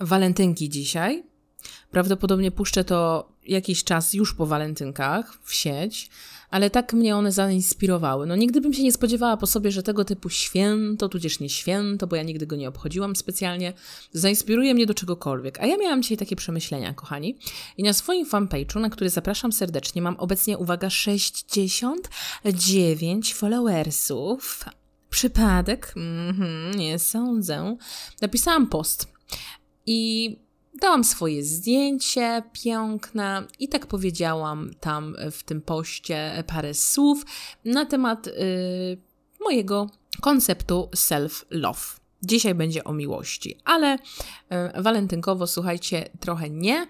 walentynki 0.00 0.68
dzisiaj. 0.68 1.24
Prawdopodobnie 1.90 2.50
puszczę 2.50 2.84
to 2.84 3.28
jakiś 3.46 3.84
czas 3.84 4.14
już 4.14 4.34
po 4.34 4.46
walentynkach 4.46 5.38
w 5.42 5.54
sieć, 5.54 6.10
ale 6.50 6.70
tak 6.70 6.92
mnie 6.92 7.16
one 7.16 7.32
zainspirowały. 7.32 8.26
No 8.26 8.36
nigdy 8.36 8.60
bym 8.60 8.72
się 8.72 8.82
nie 8.82 8.92
spodziewała 8.92 9.36
po 9.36 9.46
sobie, 9.46 9.70
że 9.70 9.82
tego 9.82 10.04
typu 10.04 10.28
święto, 10.28 11.08
tudzież 11.08 11.40
nie 11.40 11.48
święto, 11.48 12.06
bo 12.06 12.16
ja 12.16 12.22
nigdy 12.22 12.46
go 12.46 12.56
nie 12.56 12.68
obchodziłam 12.68 13.16
specjalnie, 13.16 13.72
zainspiruje 14.12 14.74
mnie 14.74 14.86
do 14.86 14.94
czegokolwiek. 14.94 15.60
A 15.60 15.66
ja 15.66 15.76
miałam 15.76 16.02
dzisiaj 16.02 16.18
takie 16.18 16.36
przemyślenia, 16.36 16.94
kochani. 16.94 17.38
I 17.76 17.82
na 17.82 17.92
swoim 17.92 18.26
fanpage'u, 18.26 18.80
na 18.80 18.90
który 18.90 19.10
zapraszam 19.10 19.52
serdecznie, 19.52 20.02
mam 20.02 20.16
obecnie, 20.16 20.58
uwaga, 20.58 20.90
69 20.90 23.34
followersów. 23.34 24.64
Przypadek? 25.10 25.92
Mhm, 25.96 26.74
nie 26.74 26.98
sądzę. 26.98 27.76
Napisałam 28.20 28.66
post. 28.66 29.19
I 29.86 30.36
Dałam 30.80 31.04
swoje 31.04 31.44
zdjęcie 31.44 32.42
piękne 32.52 33.42
i 33.58 33.68
tak 33.68 33.86
powiedziałam 33.86 34.70
tam 34.80 35.16
w 35.30 35.42
tym 35.42 35.62
poście 35.62 36.44
parę 36.46 36.74
słów 36.74 37.24
na 37.64 37.86
temat 37.86 38.26
y, 38.26 38.32
mojego 39.40 39.90
konceptu 40.20 40.88
self-love. 40.96 42.00
Dzisiaj 42.22 42.54
będzie 42.54 42.84
o 42.84 42.92
miłości, 42.92 43.56
ale 43.64 43.94
y, 43.94 44.82
walentynkowo, 44.82 45.46
słuchajcie, 45.46 46.08
trochę 46.20 46.50
nie, 46.50 46.86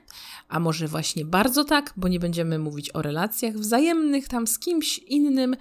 a 0.49 0.61
może 0.61 0.89
właśnie 0.89 1.25
bardzo 1.25 1.65
tak, 1.65 1.93
bo 1.97 2.09
nie 2.09 2.21
będziemy 2.21 2.59
mówić 2.59 2.91
o 2.95 3.03
relacjach 3.03 3.55
wzajemnych 3.55 4.29
tam 4.29 4.47
z 4.47 4.59
kimś 4.59 4.99
innym, 4.99 5.57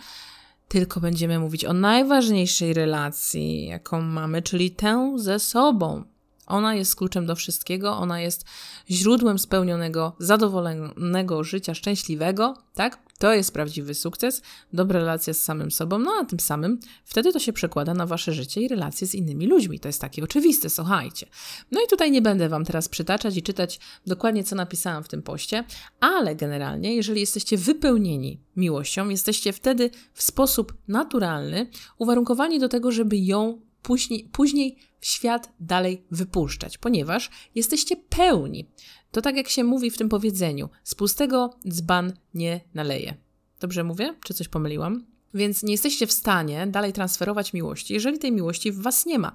tylko 0.67 0.99
będziemy 0.99 1.39
mówić 1.39 1.65
o 1.65 1.73
najważniejszej 1.73 2.73
relacji, 2.73 3.65
jaką 3.65 4.01
mamy, 4.01 4.41
czyli 4.41 4.71
tę 4.71 5.13
ze 5.15 5.39
sobą. 5.39 6.03
Ona 6.49 6.75
jest 6.75 6.95
kluczem 6.95 7.25
do 7.25 7.35
wszystkiego, 7.35 7.97
ona 7.97 8.21
jest 8.21 8.45
źródłem 8.89 9.39
spełnionego, 9.39 10.15
zadowolonego 10.19 11.43
życia, 11.43 11.73
szczęśliwego, 11.73 12.57
tak? 12.73 12.99
To 13.19 13.33
jest 13.33 13.53
prawdziwy 13.53 13.93
sukces, 13.93 14.41
dobra 14.73 14.99
relacja 14.99 15.33
z 15.33 15.41
samym 15.41 15.71
sobą, 15.71 15.99
no 15.99 16.11
a 16.21 16.25
tym 16.25 16.39
samym 16.39 16.79
wtedy 17.05 17.33
to 17.33 17.39
się 17.39 17.53
przekłada 17.53 17.93
na 17.93 18.05
wasze 18.05 18.33
życie 18.33 18.61
i 18.61 18.67
relacje 18.67 19.07
z 19.07 19.15
innymi 19.15 19.47
ludźmi. 19.47 19.79
To 19.79 19.89
jest 19.89 20.01
takie 20.01 20.23
oczywiste, 20.23 20.69
słuchajcie. 20.69 21.27
No 21.71 21.81
i 21.85 21.87
tutaj 21.87 22.11
nie 22.11 22.21
będę 22.21 22.49
wam 22.49 22.65
teraz 22.65 22.89
przytaczać 22.89 23.37
i 23.37 23.43
czytać 23.43 23.79
dokładnie, 24.07 24.43
co 24.43 24.55
napisałam 24.55 25.03
w 25.03 25.07
tym 25.07 25.21
poście, 25.21 25.63
ale 25.99 26.35
generalnie, 26.35 26.95
jeżeli 26.95 27.19
jesteście 27.19 27.57
wypełnieni 27.57 28.39
miłością, 28.55 29.09
jesteście 29.09 29.53
wtedy 29.53 29.89
w 30.13 30.23
sposób 30.23 30.73
naturalny 30.87 31.69
uwarunkowani 31.97 32.59
do 32.59 32.69
tego, 32.69 32.91
żeby 32.91 33.17
ją 33.17 33.61
później, 33.81 34.29
później 34.31 34.77
w 34.99 35.05
świat 35.05 35.51
dalej 35.59 36.03
wypuszczać, 36.11 36.77
ponieważ 36.77 37.29
jesteście 37.55 37.95
pełni. 37.95 38.69
To 39.11 39.21
tak 39.21 39.35
jak 39.35 39.49
się 39.49 39.63
mówi 39.63 39.91
w 39.91 39.97
tym 39.97 40.09
powiedzeniu: 40.09 40.69
z 40.83 40.95
pustego 40.95 41.57
dzban 41.67 42.13
nie 42.33 42.61
naleje. 42.73 43.17
Dobrze 43.59 43.83
mówię? 43.83 44.15
Czy 44.25 44.33
coś 44.33 44.47
pomyliłam? 44.47 45.05
Więc 45.33 45.63
nie 45.63 45.71
jesteście 45.71 46.07
w 46.07 46.11
stanie 46.11 46.67
dalej 46.67 46.93
transferować 46.93 47.53
miłości, 47.53 47.93
jeżeli 47.93 48.19
tej 48.19 48.31
miłości 48.31 48.71
w 48.71 48.81
was 48.81 49.05
nie 49.05 49.19
ma. 49.19 49.31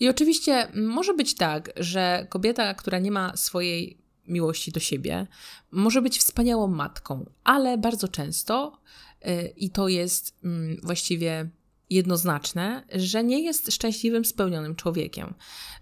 I 0.00 0.08
oczywiście 0.08 0.68
może 0.74 1.14
być 1.14 1.34
tak, 1.34 1.72
że 1.76 2.26
kobieta, 2.30 2.74
która 2.74 2.98
nie 2.98 3.10
ma 3.10 3.36
swojej 3.36 3.98
miłości 4.26 4.72
do 4.72 4.80
siebie, 4.80 5.26
może 5.70 6.02
być 6.02 6.18
wspaniałą 6.18 6.68
matką, 6.68 7.30
ale 7.44 7.78
bardzo 7.78 8.08
często, 8.08 8.80
yy, 9.24 9.52
i 9.56 9.70
to 9.70 9.88
jest 9.88 10.36
yy, 10.42 10.76
właściwie 10.82 11.50
jednoznaczne, 11.90 12.84
że 12.92 13.24
nie 13.24 13.42
jest 13.42 13.72
szczęśliwym, 13.72 14.24
spełnionym 14.24 14.76
człowiekiem. 14.76 15.34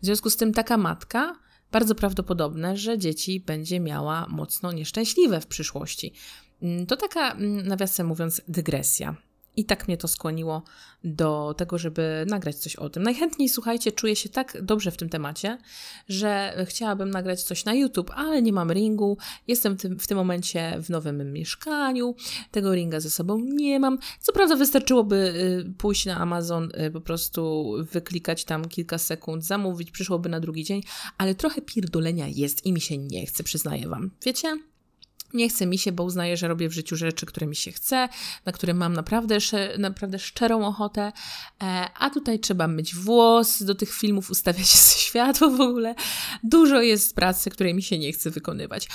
W 0.03 0.05
związku 0.07 0.31
z 0.31 0.37
tym 0.37 0.53
taka 0.53 0.77
matka 0.77 1.39
bardzo 1.73 1.95
prawdopodobne, 1.95 2.77
że 2.77 2.99
dzieci 2.99 3.41
będzie 3.41 3.81
miała 3.81 4.27
mocno 4.29 4.73
nieszczęśliwe 4.73 5.41
w 5.41 5.47
przyszłości. 5.47 6.13
Mm, 6.63 6.87
to 6.87 6.97
taka, 6.97 7.33
mm, 7.33 7.67
nawiasem 7.67 8.07
mówiąc, 8.07 8.43
dygresja. 8.49 9.17
I 9.57 9.65
tak 9.65 9.89
mnie 9.89 9.97
to 9.97 10.09
skłoniło 10.09 10.63
do 11.05 11.55
tego, 11.59 11.79
żeby 11.79 12.27
nagrać 12.29 12.57
coś 12.57 12.77
o 12.77 12.91
tym. 12.91 13.03
Najchętniej, 13.03 13.49
słuchajcie, 13.49 13.93
czuję 13.93 14.17
się 14.17 14.29
tak 14.29 14.63
dobrze 14.63 14.91
w 14.91 14.97
tym 14.97 15.09
temacie, 15.09 15.59
że 16.09 16.65
chciałabym 16.69 17.11
nagrać 17.11 17.43
coś 17.43 17.65
na 17.65 17.75
YouTube, 17.75 18.11
ale 18.15 18.43
nie 18.43 18.53
mam 18.53 18.73
ringu. 18.73 19.19
Jestem 19.49 19.79
w 19.79 19.83
tym, 19.83 19.99
w 19.99 20.07
tym 20.07 20.19
momencie 20.19 20.79
w 20.83 20.91
nowym 20.91 21.33
mieszkaniu. 21.33 22.15
Tego 22.51 22.75
ringa 22.75 23.01
ze 23.01 23.11
sobą 23.11 23.39
nie 23.39 23.81
mam. 23.81 23.99
Co 24.21 24.33
prawda, 24.33 24.57
wystarczyłoby 24.57 25.17
y, 25.17 25.75
pójść 25.79 26.07
na 26.07 26.17
Amazon, 26.17 26.71
y, 26.87 26.91
po 26.91 27.01
prostu 27.01 27.73
wyklikać 27.93 28.45
tam 28.45 28.65
kilka 28.65 28.99
sekund, 28.99 29.45
zamówić, 29.45 29.91
przyszłoby 29.91 30.29
na 30.29 30.41
drugi 30.41 30.65
dzień, 30.65 30.83
ale 31.19 31.35
trochę 31.35 31.63
pierdolenia 31.63 32.27
jest 32.29 32.67
i 32.67 32.73
mi 32.73 32.81
się 32.81 32.99
nie 32.99 33.27
chce, 33.27 33.45
przyznaję 33.45 33.89
Wam. 33.89 34.11
Wiecie? 34.27 34.74
Nie 35.35 35.49
chce 35.49 35.67
mi 35.67 35.79
się, 35.79 35.93
bo 35.93 36.05
uznaję, 36.05 36.37
że 36.37 36.49
robię 36.49 36.69
w 36.69 36.73
życiu 36.73 36.97
rzeczy, 36.97 37.27
które 37.27 37.47
mi 37.47 37.57
się 37.57 37.73
chce, 37.73 38.09
na 38.47 38.53
które 38.53 38.75
mam 38.75 38.93
naprawdę, 38.93 39.39
naprawdę 39.79 40.19
szczerą 40.19 40.67
ochotę, 40.67 41.13
e, 41.63 41.89
a 41.99 42.11
tutaj 42.11 42.39
trzeba 42.39 42.67
myć 42.67 42.95
włos, 42.95 43.63
do 43.63 43.75
tych 43.75 43.93
filmów 43.93 44.31
ustawiać 44.31 44.69
światło 45.07 45.51
w 45.51 45.61
ogóle. 45.61 45.95
Dużo 46.45 46.81
jest 46.81 47.15
pracy, 47.15 47.51
której 47.51 47.75
mi 47.75 47.83
się 47.83 47.99
nie 47.99 48.13
chce 48.13 48.31
wykonywać. 48.31 48.89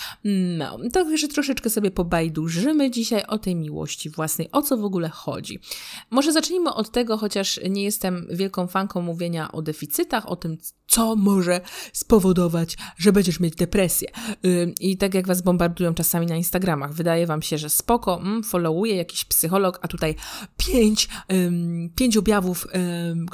No, 0.57 0.79
także 0.93 1.27
troszeczkę 1.27 1.69
sobie 1.69 1.91
pobajdurzymy 1.91 2.91
dzisiaj 2.91 3.23
o 3.27 3.37
tej 3.37 3.55
miłości 3.55 4.09
własnej, 4.09 4.49
o 4.51 4.61
co 4.61 4.77
w 4.77 4.85
ogóle 4.85 5.09
chodzi. 5.09 5.59
Może 6.09 6.31
zacznijmy 6.31 6.73
od 6.73 6.91
tego, 6.91 7.17
chociaż 7.17 7.59
nie 7.69 7.83
jestem 7.83 8.27
wielką 8.31 8.67
fanką 8.67 9.01
mówienia 9.01 9.51
o 9.51 9.61
deficytach, 9.61 10.29
o 10.29 10.35
tym, 10.35 10.57
co 10.89 11.15
może 11.15 11.61
spowodować, 11.93 12.77
że 12.97 13.11
będziesz 13.11 13.39
mieć 13.39 13.55
depresję. 13.55 14.11
I 14.79 14.97
tak 14.97 15.13
jak 15.13 15.27
was 15.27 15.41
bombardują 15.41 15.93
czasami 15.93 16.25
na 16.25 16.35
Instagramach, 16.35 16.93
wydaje 16.93 17.27
wam 17.27 17.41
się, 17.41 17.57
że 17.57 17.69
spoko, 17.69 18.19
mm, 18.21 18.43
followuje 18.43 18.95
jakiś 18.95 19.25
psycholog, 19.25 19.79
a 19.81 19.87
tutaj 19.87 20.15
pięć, 20.57 21.09
um, 21.29 21.89
pięć 21.95 22.17
objawów 22.17 22.67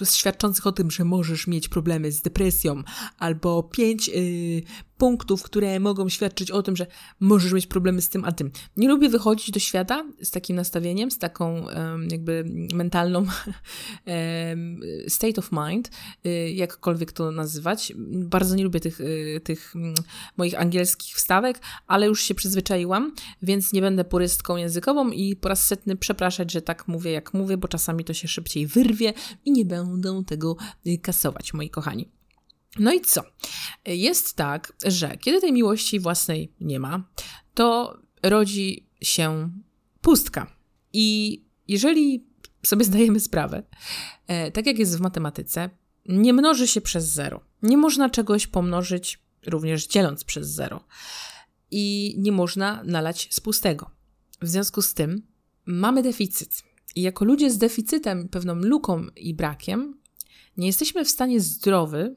świadczących 0.03 0.67
o 0.67 0.71
tym, 0.71 0.91
że 0.91 1.03
możesz 1.05 1.47
mieć 1.47 1.69
problemy 1.69 2.11
z 2.11 2.21
depresją, 2.21 2.83
albo 3.19 3.63
pięć 3.63 4.09
y, 4.09 4.63
punktów, 4.97 5.43
które 5.43 5.79
mogą 5.79 6.09
świadczyć 6.09 6.51
o 6.51 6.63
tym, 6.63 6.75
że 6.75 6.87
możesz 7.19 7.53
mieć 7.53 7.67
problemy 7.67 8.01
z 8.01 8.09
tym 8.09 8.25
a 8.25 8.31
tym. 8.31 8.51
Nie 8.77 8.87
lubię 8.87 9.09
wychodzić 9.09 9.51
do 9.51 9.59
świata 9.59 10.05
z 10.21 10.31
takim 10.31 10.55
nastawieniem, 10.55 11.11
z 11.11 11.17
taką 11.17 11.65
jakby 12.11 12.43
mentalną 12.73 13.25
state 15.07 15.37
of 15.37 15.49
mind, 15.51 15.89
y, 16.25 16.51
jakkolwiek 16.51 17.11
to 17.11 17.31
nazywać. 17.31 17.93
Bardzo 18.07 18.55
nie 18.55 18.63
lubię 18.63 18.79
tych, 18.79 19.01
y, 19.01 19.41
tych 19.43 19.75
mm, 19.75 19.93
moich 20.37 20.59
angielskich 20.61 21.15
wstawek, 21.15 21.61
ale 21.87 22.07
już 22.07 22.21
się 22.21 22.35
przyzwyczaiłam, 22.35 23.11
więc 23.41 23.73
nie 23.73 23.81
będę 23.81 24.03
purystką 24.03 24.55
językową 24.55 25.09
i 25.09 25.35
po 25.35 25.49
raz 25.49 25.67
setny 25.67 25.95
przepraszać, 25.95 26.51
że 26.51 26.61
tak 26.61 26.87
mówię, 26.87 27.11
jak 27.11 27.33
mówię, 27.33 27.57
bo 27.57 27.67
czasami 27.67 28.03
to 28.03 28.13
się 28.13 28.27
szybciej 28.27 28.67
wyrwie 28.67 29.13
i 29.45 29.51
nie 29.51 29.65
będę 29.65 30.23
tego 30.27 30.55
kasować, 31.01 31.53
moi 31.53 31.69
kochani. 31.69 32.09
No 32.79 32.93
i 32.93 33.01
co? 33.01 33.21
Jest 33.85 34.35
tak, 34.35 34.73
że 34.85 35.17
kiedy 35.17 35.41
tej 35.41 35.53
miłości 35.53 35.99
własnej 35.99 36.53
nie 36.61 36.79
ma, 36.79 37.03
to 37.53 37.97
rodzi 38.23 38.87
się 39.01 39.49
pustka. 40.01 40.55
I 40.93 41.41
jeżeli 41.67 42.25
sobie 42.65 42.85
zdajemy 42.91 43.19
sprawę, 43.19 43.63
e, 44.27 44.51
tak 44.51 44.65
jak 44.65 44.79
jest 44.79 44.97
w 44.97 45.01
matematyce, 45.01 45.69
nie 46.05 46.33
mnoży 46.33 46.67
się 46.67 46.81
przez 46.81 47.05
zero. 47.05 47.41
Nie 47.61 47.77
można 47.77 48.09
czegoś 48.09 48.47
pomnożyć 48.47 49.19
również 49.47 49.87
dzieląc 49.87 50.23
przez 50.23 50.47
zero. 50.47 50.83
I 51.71 52.15
nie 52.17 52.31
można 52.31 52.83
nalać 52.83 53.27
z 53.31 53.39
pustego. 53.39 53.89
W 54.41 54.47
związku 54.47 54.81
z 54.81 54.93
tym 54.93 55.27
mamy 55.65 56.03
deficyt. 56.03 56.63
I 56.95 57.01
jako 57.01 57.25
ludzie 57.25 57.51
z 57.51 57.57
deficytem, 57.57 58.29
pewną 58.29 58.55
luką 58.55 59.07
i 59.15 59.33
brakiem, 59.33 59.97
nie 60.57 60.67
jesteśmy 60.67 61.05
w 61.05 61.09
stanie 61.09 61.41
zdrowy 61.41 62.15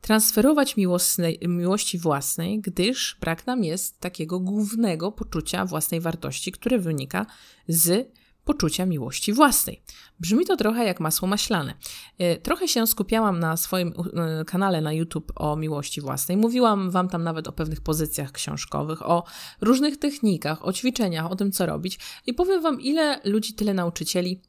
transferować 0.00 0.76
miłosnej, 0.76 1.40
miłości 1.48 1.98
własnej, 1.98 2.60
gdyż 2.60 3.16
brak 3.20 3.46
nam 3.46 3.64
jest 3.64 4.00
takiego 4.00 4.40
głównego 4.40 5.12
poczucia 5.12 5.64
własnej 5.64 6.00
wartości, 6.00 6.52
które 6.52 6.78
wynika 6.78 7.26
z 7.68 8.12
poczucia 8.48 8.86
miłości 8.86 9.32
własnej. 9.32 9.82
Brzmi 10.20 10.46
to 10.46 10.56
trochę 10.56 10.84
jak 10.84 11.00
masło 11.00 11.28
maślane. 11.28 11.74
E, 12.18 12.36
trochę 12.36 12.68
się 12.68 12.86
skupiałam 12.86 13.38
na 13.38 13.56
swoim 13.56 13.88
e, 13.88 14.44
kanale 14.44 14.80
na 14.80 14.92
YouTube 14.92 15.32
o 15.34 15.56
miłości 15.56 16.00
własnej. 16.00 16.36
Mówiłam 16.36 16.90
Wam 16.90 17.08
tam 17.08 17.22
nawet 17.22 17.48
o 17.48 17.52
pewnych 17.52 17.80
pozycjach 17.80 18.32
książkowych, 18.32 19.02
o 19.02 19.24
różnych 19.60 19.98
technikach, 19.98 20.66
o 20.66 20.72
ćwiczeniach, 20.72 21.30
o 21.30 21.36
tym, 21.36 21.52
co 21.52 21.66
robić. 21.66 21.98
I 22.26 22.34
powiem 22.34 22.62
Wam, 22.62 22.80
ile 22.80 23.20
ludzi, 23.24 23.54
tyle 23.54 23.74
nauczycieli 23.74 24.42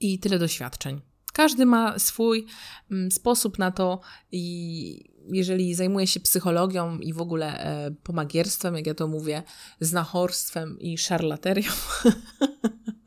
i 0.00 0.18
tyle 0.18 0.38
doświadczeń. 0.38 1.11
Każdy 1.32 1.66
ma 1.66 1.98
swój 1.98 2.46
mm, 2.90 3.10
sposób 3.10 3.58
na 3.58 3.70
to 3.70 4.00
i 4.32 5.12
jeżeli 5.32 5.74
zajmuje 5.74 6.06
się 6.06 6.20
psychologią 6.20 6.98
i 6.98 7.12
w 7.12 7.20
ogóle 7.20 7.58
e, 7.58 7.90
pomagierstwem, 7.90 8.74
jak 8.74 8.86
ja 8.86 8.94
to 8.94 9.08
mówię, 9.08 9.42
znachorstwem 9.80 10.80
i 10.80 10.98
szarlaterią, 10.98 11.70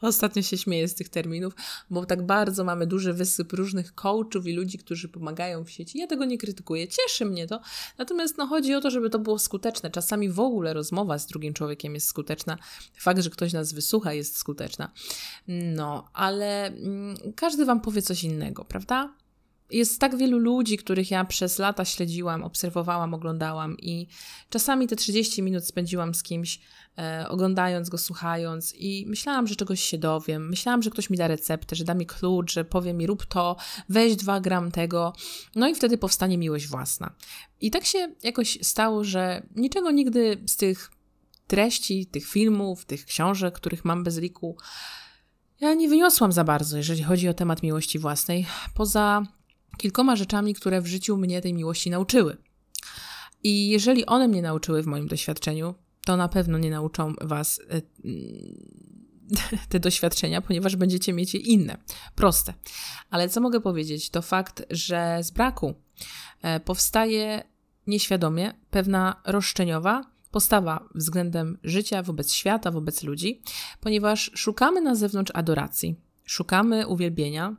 Ostatnio 0.00 0.42
się 0.42 0.58
śmieję 0.58 0.88
z 0.88 0.94
tych 0.94 1.08
terminów, 1.08 1.54
bo 1.90 2.06
tak 2.06 2.26
bardzo 2.26 2.64
mamy 2.64 2.86
duży 2.86 3.12
wysyp 3.12 3.52
różnych 3.52 3.94
coachów 3.94 4.46
i 4.46 4.52
ludzi, 4.52 4.78
którzy 4.78 5.08
pomagają 5.08 5.64
w 5.64 5.70
sieci. 5.70 5.98
Ja 5.98 6.06
tego 6.06 6.24
nie 6.24 6.38
krytykuję, 6.38 6.88
cieszy 6.88 7.24
mnie 7.24 7.46
to. 7.46 7.60
Natomiast 7.98 8.38
no, 8.38 8.46
chodzi 8.46 8.74
o 8.74 8.80
to, 8.80 8.90
żeby 8.90 9.10
to 9.10 9.18
było 9.18 9.38
skuteczne. 9.38 9.90
Czasami 9.90 10.28
w 10.28 10.40
ogóle 10.40 10.74
rozmowa 10.74 11.18
z 11.18 11.26
drugim 11.26 11.54
człowiekiem 11.54 11.94
jest 11.94 12.06
skuteczna. 12.06 12.58
Fakt, 12.98 13.20
że 13.20 13.30
ktoś 13.30 13.52
nas 13.52 13.72
wysłucha, 13.72 14.12
jest 14.12 14.38
skuteczna. 14.38 14.90
No, 15.48 16.10
ale 16.12 16.66
mm, 16.66 17.16
każdy 17.36 17.64
wam 17.64 17.80
powie 17.80 18.02
coś 18.02 18.24
innego, 18.24 18.64
prawda? 18.64 19.14
Jest 19.70 20.00
tak 20.00 20.16
wielu 20.16 20.38
ludzi, 20.38 20.76
których 20.76 21.10
ja 21.10 21.24
przez 21.24 21.58
lata 21.58 21.84
śledziłam, 21.84 22.44
obserwowałam, 22.44 23.14
oglądałam 23.14 23.76
i 23.78 24.06
czasami 24.50 24.86
te 24.86 24.96
30 24.96 25.42
minut 25.42 25.66
spędziłam 25.66 26.14
z 26.14 26.22
kimś, 26.22 26.60
e, 26.98 27.26
oglądając 27.28 27.88
go, 27.88 27.98
słuchając 27.98 28.74
i 28.74 29.04
myślałam, 29.08 29.46
że 29.46 29.56
czegoś 29.56 29.80
się 29.80 29.98
dowiem. 29.98 30.48
Myślałam, 30.48 30.82
że 30.82 30.90
ktoś 30.90 31.10
mi 31.10 31.16
da 31.16 31.28
receptę, 31.28 31.76
że 31.76 31.84
da 31.84 31.94
mi 31.94 32.06
klucz, 32.06 32.52
że 32.52 32.64
powie 32.64 32.94
mi 32.94 33.06
rób 33.06 33.26
to, 33.26 33.56
weź 33.88 34.16
dwa 34.16 34.40
gram 34.40 34.70
tego. 34.70 35.12
No 35.54 35.68
i 35.68 35.74
wtedy 35.74 35.98
powstanie 35.98 36.38
miłość 36.38 36.66
własna. 36.66 37.14
I 37.60 37.70
tak 37.70 37.84
się 37.84 38.12
jakoś 38.22 38.58
stało, 38.62 39.04
że 39.04 39.42
niczego 39.56 39.90
nigdy 39.90 40.42
z 40.46 40.56
tych 40.56 40.90
treści, 41.46 42.06
tych 42.06 42.26
filmów, 42.26 42.84
tych 42.84 43.04
książek, 43.04 43.54
których 43.54 43.84
mam 43.84 44.04
bez 44.04 44.18
liku, 44.18 44.56
ja 45.60 45.74
nie 45.74 45.88
wyniosłam 45.88 46.32
za 46.32 46.44
bardzo, 46.44 46.76
jeżeli 46.76 47.02
chodzi 47.02 47.28
o 47.28 47.34
temat 47.34 47.62
miłości 47.62 47.98
własnej, 47.98 48.46
poza 48.74 49.22
kilkoma 49.78 50.16
rzeczami, 50.16 50.54
które 50.54 50.80
w 50.80 50.86
życiu 50.86 51.16
mnie 51.16 51.40
tej 51.40 51.54
miłości 51.54 51.90
nauczyły. 51.90 52.36
I 53.42 53.68
jeżeli 53.68 54.06
one 54.06 54.28
mnie 54.28 54.42
nauczyły 54.42 54.82
w 54.82 54.86
moim 54.86 55.08
doświadczeniu, 55.08 55.74
to 56.04 56.16
na 56.16 56.28
pewno 56.28 56.58
nie 56.58 56.70
nauczą 56.70 57.14
Was 57.20 57.60
e, 57.70 57.80
te 59.70 59.80
doświadczenia, 59.80 60.40
ponieważ 60.40 60.76
będziecie 60.76 61.12
mieć 61.12 61.34
je 61.34 61.40
inne, 61.40 61.78
proste. 62.14 62.54
Ale 63.10 63.28
co 63.28 63.40
mogę 63.40 63.60
powiedzieć, 63.60 64.10
to 64.10 64.22
fakt, 64.22 64.62
że 64.70 65.18
z 65.22 65.30
braku 65.30 65.74
e, 66.42 66.60
powstaje 66.60 67.42
nieświadomie 67.86 68.54
pewna 68.70 69.22
roszczeniowa 69.26 70.04
postawa 70.30 70.88
względem 70.94 71.58
życia, 71.64 72.02
wobec 72.02 72.32
świata, 72.32 72.70
wobec 72.70 73.02
ludzi, 73.02 73.42
ponieważ 73.80 74.30
szukamy 74.34 74.80
na 74.80 74.94
zewnątrz 74.94 75.32
adoracji, 75.34 75.96
szukamy 76.28 76.86
uwielbienia 76.86 77.56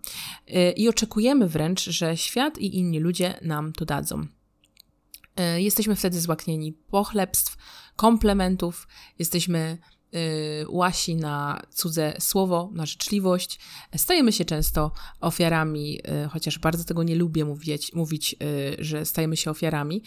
y, 0.50 0.72
i 0.72 0.90
oczekujemy 0.90 1.48
wręcz, 1.48 1.84
że 1.84 2.18
świat 2.18 2.58
i 2.58 2.78
inni 2.78 3.00
ludzie 3.00 3.40
nam 3.42 3.74
to 3.74 3.86
dadzą. 3.86 4.22
Y, 4.22 5.62
jesteśmy 5.62 5.96
wtedy 5.96 6.22
złaknieni 6.22 6.74
pochlebstw, 6.74 7.58
komplementów, 7.96 8.88
jesteśmy 9.20 9.78
y, 10.16 10.66
łasi 10.70 11.16
na 11.16 11.62
cudze 11.70 12.14
słowo, 12.20 12.70
na 12.74 12.86
życzliwość. 12.86 13.60
Stajemy 13.96 14.32
się 14.32 14.46
często 14.46 14.92
ofiarami, 15.22 16.00
chociaż 16.32 16.60
bardzo 16.60 16.84
tego 16.84 17.04
nie 17.04 17.16
lubię 17.16 17.46
mówić, 17.46 17.94
mówić 17.94 18.36
że 18.80 19.06
stajemy 19.06 19.38
się 19.38 19.52
ofiarami, 19.52 20.04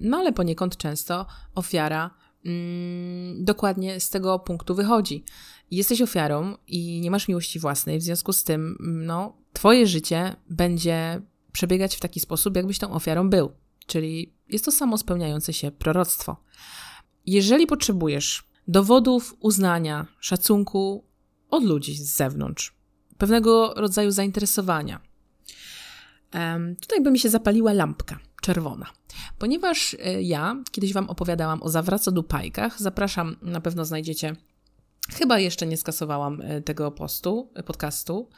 no 0.00 0.16
ale 0.16 0.32
poniekąd 0.32 0.76
często 0.76 1.26
ofiara 1.54 2.10
mm, 2.44 3.44
dokładnie 3.44 4.00
z 4.00 4.10
tego 4.10 4.38
punktu 4.38 4.74
wychodzi 4.74 5.24
jesteś 5.70 6.02
ofiarą 6.02 6.56
i 6.66 7.00
nie 7.00 7.10
masz 7.10 7.28
miłości 7.28 7.58
własnej, 7.58 7.98
w 7.98 8.02
związku 8.02 8.32
z 8.32 8.44
tym, 8.44 8.76
no, 8.80 9.36
twoje 9.52 9.86
życie 9.86 10.36
będzie 10.50 11.22
przebiegać 11.52 11.96
w 11.96 12.00
taki 12.00 12.20
sposób, 12.20 12.56
jakbyś 12.56 12.78
tą 12.78 12.92
ofiarą 12.92 13.30
był. 13.30 13.52
Czyli 13.86 14.32
jest 14.48 14.64
to 14.64 14.72
samo 14.72 14.98
spełniające 14.98 15.52
się 15.52 15.70
proroctwo. 15.70 16.36
Jeżeli 17.26 17.66
potrzebujesz 17.66 18.44
dowodów 18.68 19.36
uznania, 19.40 20.06
szacunku 20.20 21.04
od 21.50 21.64
ludzi 21.64 21.94
z 21.94 22.16
zewnątrz, 22.16 22.74
pewnego 23.18 23.74
rodzaju 23.76 24.10
zainteresowania, 24.10 25.00
tutaj 26.80 27.02
by 27.02 27.10
mi 27.10 27.18
się 27.18 27.28
zapaliła 27.28 27.72
lampka 27.72 28.18
czerwona. 28.42 28.86
Ponieważ 29.38 29.96
e, 30.00 30.22
ja 30.22 30.56
kiedyś 30.70 30.92
Wam 30.92 31.10
opowiadałam 31.10 31.62
o 31.62 31.68
zawracodupajkach, 31.68 32.80
zapraszam, 32.80 33.36
na 33.42 33.60
pewno 33.60 33.84
znajdziecie 33.84 34.36
Chyba 35.08 35.38
jeszcze 35.38 35.66
nie 35.66 35.76
skasowałam 35.76 36.40
e, 36.40 36.62
tego 36.62 36.90
postu, 36.90 37.50
e, 37.54 37.62
podcastu. 37.62 38.28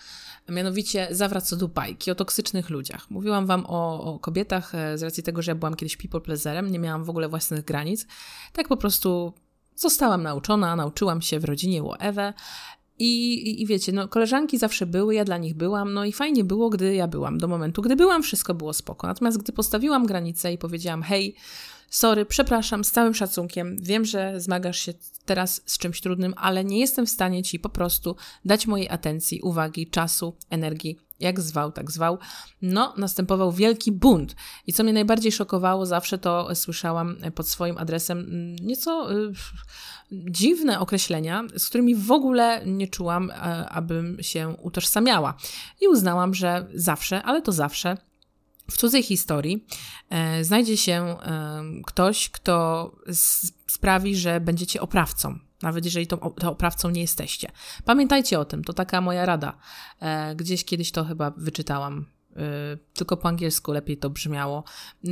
Mianowicie 0.48 1.08
zawraca 1.10 1.46
co 1.46 1.56
do 1.56 1.68
bajki 1.68 2.10
o 2.10 2.14
toksycznych 2.14 2.70
ludziach. 2.70 3.10
Mówiłam 3.10 3.46
wam 3.46 3.66
o, 3.66 4.04
o, 4.14 4.18
kobietach 4.18 4.74
e, 4.74 4.98
z 4.98 5.02
racji 5.02 5.22
tego, 5.22 5.42
że 5.42 5.50
ja 5.50 5.54
byłam 5.54 5.74
kiedyś 5.74 5.96
people 5.96 6.20
pleaserem, 6.20 6.70
nie 6.70 6.78
miałam 6.78 7.04
w 7.04 7.10
ogóle 7.10 7.28
własnych 7.28 7.64
granic. 7.64 8.06
Tak 8.52 8.68
po 8.68 8.76
prostu 8.76 9.32
zostałam 9.76 10.22
nauczona, 10.22 10.76
nauczyłam 10.76 11.22
się 11.22 11.40
w 11.40 11.44
rodzinie 11.44 11.82
u 11.82 11.92
Ewę 11.98 12.32
i, 12.98 13.34
i, 13.34 13.62
I, 13.62 13.66
wiecie, 13.66 13.92
no, 13.92 14.08
koleżanki 14.08 14.58
zawsze 14.58 14.86
były, 14.86 15.14
ja 15.14 15.24
dla 15.24 15.38
nich 15.38 15.54
byłam, 15.54 15.94
no 15.94 16.04
i 16.04 16.12
fajnie 16.12 16.44
było, 16.44 16.70
gdy 16.70 16.94
ja 16.94 17.08
byłam. 17.08 17.38
Do 17.38 17.48
momentu, 17.48 17.82
gdy 17.82 17.96
byłam, 17.96 18.22
wszystko 18.22 18.54
było 18.54 18.72
spoko. 18.72 19.06
Natomiast 19.06 19.38
gdy 19.38 19.52
postawiłam 19.52 20.06
granicę 20.06 20.52
i 20.52 20.58
powiedziałam, 20.58 21.02
hej, 21.02 21.34
sorry, 21.92 22.26
przepraszam, 22.26 22.84
z 22.84 22.92
całym 22.92 23.14
szacunkiem, 23.14 23.76
wiem, 23.80 24.04
że 24.04 24.40
zmagasz 24.40 24.78
się 24.78 24.92
teraz 25.24 25.62
z 25.66 25.78
czymś 25.78 26.00
trudnym, 26.00 26.34
ale 26.36 26.64
nie 26.64 26.78
jestem 26.78 27.06
w 27.06 27.10
stanie 27.10 27.42
ci 27.42 27.58
po 27.58 27.68
prostu 27.68 28.16
dać 28.44 28.66
mojej 28.66 28.88
atencji, 28.88 29.40
uwagi, 29.40 29.86
czasu, 29.86 30.36
energii. 30.50 30.98
Jak 31.20 31.40
zwał, 31.40 31.72
tak 31.72 31.90
zwał. 31.90 32.18
No, 32.62 32.94
następował 32.96 33.52
wielki 33.52 33.92
bunt. 33.92 34.36
I 34.66 34.72
co 34.72 34.84
mnie 34.84 34.92
najbardziej 34.92 35.32
szokowało, 35.32 35.86
zawsze 35.86 36.18
to 36.18 36.54
słyszałam 36.54 37.16
pod 37.34 37.48
swoim 37.48 37.78
adresem 37.78 38.18
mm, 38.18 38.56
nieco 38.56 39.12
y, 39.12 39.32
dziwne 40.12 40.80
określenia, 40.80 41.44
z 41.56 41.68
którymi 41.68 41.94
w 41.94 42.10
ogóle 42.10 42.62
nie 42.66 42.88
czułam, 42.88 43.30
y, 43.30 43.34
abym 43.68 44.16
się 44.20 44.56
utożsamiała. 44.62 45.34
I 45.80 45.88
uznałam, 45.88 46.34
że 46.34 46.66
zawsze, 46.74 47.22
ale 47.22 47.42
to 47.42 47.52
zawsze 47.52 47.96
w 48.70 48.76
cudzej 48.76 49.02
historii 49.02 49.66
e, 50.10 50.44
znajdzie 50.44 50.76
się 50.76 50.92
e, 50.92 51.62
ktoś, 51.86 52.28
kto 52.28 52.90
sprawi, 53.66 54.16
że 54.16 54.40
będziecie 54.40 54.80
oprawcą, 54.80 55.38
nawet 55.62 55.84
jeżeli 55.84 56.06
to, 56.06 56.16
to 56.16 56.50
oprawcą 56.50 56.90
nie 56.90 57.00
jesteście. 57.00 57.52
Pamiętajcie 57.84 58.38
o 58.38 58.44
tym, 58.44 58.64
to 58.64 58.72
taka 58.72 59.00
moja 59.00 59.26
rada. 59.26 59.58
E, 60.00 60.34
gdzieś 60.34 60.64
kiedyś 60.64 60.92
to 60.92 61.04
chyba 61.04 61.30
wyczytałam, 61.36 62.06
e, 62.36 62.42
tylko 62.94 63.16
po 63.16 63.28
angielsku 63.28 63.72
lepiej 63.72 63.96
to 63.98 64.10
brzmiało, 64.10 64.64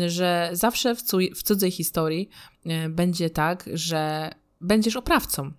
że 0.06 0.50
zawsze 0.52 0.94
w, 0.94 1.02
cu 1.02 1.18
w 1.36 1.42
cudzej 1.42 1.70
historii 1.70 2.28
e, 2.66 2.88
będzie 2.88 3.30
tak, 3.30 3.70
że 3.74 4.30
będziesz 4.60 4.96
oprawcą. 4.96 5.52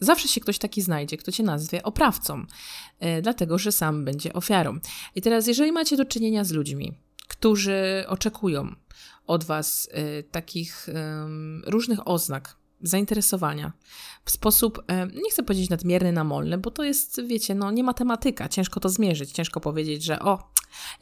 Zawsze 0.00 0.28
się 0.28 0.40
ktoś 0.40 0.58
taki 0.58 0.82
znajdzie, 0.82 1.16
kto 1.16 1.32
cię 1.32 1.42
nazwie 1.42 1.82
oprawcą, 1.82 2.46
e, 3.00 3.22
dlatego 3.22 3.58
że 3.58 3.72
sam 3.72 4.04
będzie 4.04 4.32
ofiarą. 4.32 4.78
I 5.14 5.22
teraz, 5.22 5.46
jeżeli 5.46 5.72
macie 5.72 5.96
do 5.96 6.04
czynienia 6.04 6.44
z 6.44 6.52
ludźmi, 6.52 6.92
którzy 7.28 8.04
oczekują 8.08 8.74
od 9.26 9.44
Was 9.44 9.88
y, 9.88 10.24
takich 10.30 10.88
różnych 11.66 12.08
oznak 12.08 12.56
zainteresowania 12.82 13.72
w 14.24 14.30
sposób, 14.30 14.78
y, 14.78 15.22
nie 15.22 15.30
chcę 15.30 15.42
powiedzieć 15.42 15.70
nadmierny, 15.70 16.12
namolny, 16.12 16.58
bo 16.58 16.70
to 16.70 16.84
jest, 16.84 17.26
wiecie, 17.26 17.54
no 17.54 17.70
nie 17.70 17.84
matematyka, 17.84 18.48
ciężko 18.48 18.80
to 18.80 18.88
zmierzyć, 18.88 19.32
ciężko 19.32 19.60
powiedzieć, 19.60 20.04
że 20.04 20.20
o, 20.20 20.52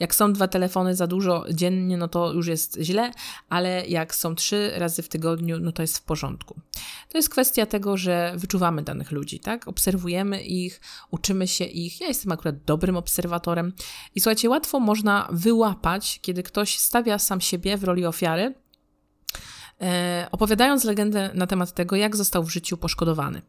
jak 0.00 0.14
są 0.14 0.32
dwa 0.32 0.48
telefony 0.48 0.96
za 0.96 1.06
dużo 1.06 1.44
dziennie, 1.52 1.96
no 1.96 2.08
to 2.08 2.32
już 2.32 2.46
jest 2.46 2.78
źle, 2.80 3.12
ale 3.48 3.86
jak 3.86 4.14
są 4.14 4.34
trzy 4.34 4.72
razy 4.76 5.02
w 5.02 5.08
tygodniu, 5.08 5.60
no 5.60 5.72
to 5.72 5.82
jest 5.82 5.98
w 5.98 6.02
porządku. 6.02 6.60
To 7.08 7.18
jest 7.18 7.28
kwestia 7.28 7.66
tego, 7.66 7.96
że 7.96 8.34
wyczuwamy 8.36 8.82
danych 8.82 9.10
ludzi, 9.10 9.40
tak? 9.40 9.68
Obserwujemy 9.68 10.42
ich, 10.42 10.80
uczymy 11.10 11.48
się 11.48 11.64
ich. 11.64 12.00
Ja 12.00 12.06
jestem 12.06 12.32
akurat 12.32 12.64
dobrym 12.64 12.96
obserwatorem 12.96 13.72
i 14.14 14.20
słuchajcie, 14.20 14.48
łatwo 14.48 14.80
można 14.80 15.28
wyłapać, 15.32 16.18
kiedy 16.22 16.42
ktoś 16.42 16.78
stawia 16.78 17.18
sam 17.18 17.40
siebie 17.40 17.76
w 17.76 17.84
roli 17.84 18.06
ofiary, 18.06 18.42
e, 18.42 18.54
opowiadając 20.30 20.84
legendę 20.84 21.30
na 21.34 21.46
temat 21.46 21.72
tego, 21.72 21.96
jak 21.96 22.16
został 22.16 22.44
w 22.44 22.50
życiu 22.50 22.76
poszkodowany. 22.76 23.42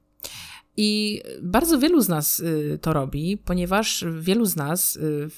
I 0.78 1.22
bardzo 1.42 1.80
wielu 1.80 2.02
z 2.02 2.10
nas 2.10 2.40
y, 2.40 2.80
to 2.82 2.94
robi, 2.94 3.38
ponieważ 3.38 4.06
wielu 4.20 4.46
z 4.46 4.56
nas 4.56 4.96
y, 4.96 5.30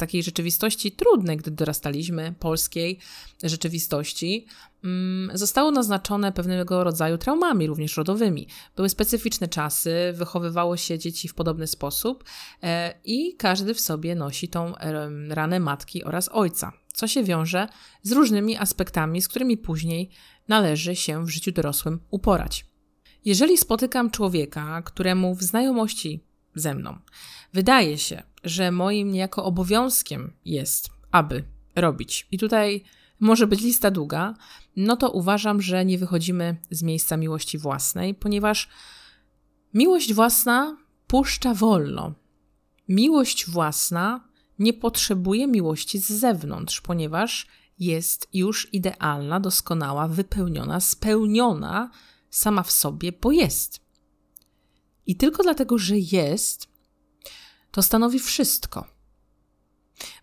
takiej 0.00 0.22
rzeczywistości 0.22 0.92
trudnej, 0.92 1.36
gdy 1.36 1.50
dorastaliśmy, 1.50 2.34
polskiej 2.38 2.98
rzeczywistości, 3.42 4.46
mm, 4.84 5.38
zostało 5.38 5.70
naznaczone 5.70 6.32
pewnego 6.32 6.84
rodzaju 6.84 7.18
traumami, 7.18 7.66
również 7.66 7.96
rodowymi. 7.96 8.46
Były 8.76 8.88
specyficzne 8.88 9.48
czasy, 9.48 10.12
wychowywało 10.14 10.76
się 10.76 10.98
dzieci 10.98 11.28
w 11.28 11.34
podobny 11.34 11.66
sposób 11.66 12.24
e, 12.62 12.94
i 13.04 13.36
każdy 13.36 13.74
w 13.74 13.80
sobie 13.80 14.14
nosi 14.14 14.48
tą 14.48 14.74
ranę 15.28 15.60
matki 15.60 16.04
oraz 16.04 16.28
ojca, 16.32 16.72
co 16.92 17.06
się 17.06 17.24
wiąże 17.24 17.68
z 18.02 18.12
różnymi 18.12 18.56
aspektami, 18.56 19.22
z 19.22 19.28
którymi 19.28 19.56
później 19.56 20.10
należy 20.50 20.96
się 20.96 21.24
w 21.24 21.28
życiu 21.28 21.52
dorosłym 21.52 22.00
uporać. 22.10 22.66
Jeżeli 23.24 23.58
spotykam 23.58 24.10
człowieka, 24.10 24.82
któremu 24.82 25.34
w 25.34 25.42
znajomości 25.42 26.24
ze 26.54 26.74
mną 26.74 26.98
wydaje 27.52 27.98
się, 27.98 28.22
że 28.44 28.70
moim 28.70 29.10
niejako 29.12 29.44
obowiązkiem 29.44 30.32
jest, 30.44 30.90
aby 31.10 31.44
robić. 31.76 32.26
I 32.30 32.38
tutaj 32.38 32.84
może 33.20 33.46
być 33.46 33.60
lista 33.60 33.90
długa, 33.90 34.34
no 34.76 34.96
to 34.96 35.10
uważam, 35.10 35.62
że 35.62 35.84
nie 35.84 35.98
wychodzimy 35.98 36.56
z 36.70 36.82
miejsca 36.82 37.16
miłości 37.16 37.58
własnej, 37.58 38.14
ponieważ 38.14 38.68
miłość 39.74 40.14
własna 40.14 40.76
puszcza 41.06 41.54
wolno. 41.54 42.14
Miłość 42.88 43.50
własna 43.50 44.28
nie 44.58 44.72
potrzebuje 44.72 45.46
miłości 45.46 45.98
z 45.98 46.08
zewnątrz, 46.08 46.80
ponieważ 46.80 47.46
jest 47.80 48.28
już 48.32 48.74
idealna, 48.74 49.40
doskonała, 49.40 50.08
wypełniona, 50.08 50.80
spełniona 50.80 51.90
sama 52.30 52.62
w 52.62 52.72
sobie, 52.72 53.12
bo 53.12 53.32
jest. 53.32 53.80
I 55.06 55.16
tylko 55.16 55.42
dlatego, 55.42 55.78
że 55.78 55.98
jest, 55.98 56.68
to 57.70 57.82
stanowi 57.82 58.18
wszystko. 58.18 58.84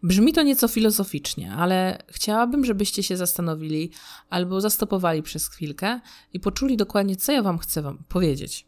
Brzmi 0.03 0.33
to 0.33 0.43
nieco 0.43 0.67
filozoficznie, 0.67 1.53
ale 1.53 2.03
chciałabym, 2.07 2.65
żebyście 2.65 3.03
się 3.03 3.17
zastanowili 3.17 3.91
albo 4.29 4.61
zastopowali 4.61 5.23
przez 5.23 5.47
chwilkę 5.47 5.99
i 6.33 6.39
poczuli 6.39 6.77
dokładnie, 6.77 7.15
co 7.15 7.31
ja 7.31 7.43
Wam 7.43 7.57
chcę 7.57 7.81
Wam 7.81 8.03
powiedzieć. 8.09 8.67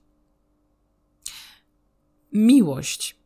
Miłość. 2.34 3.19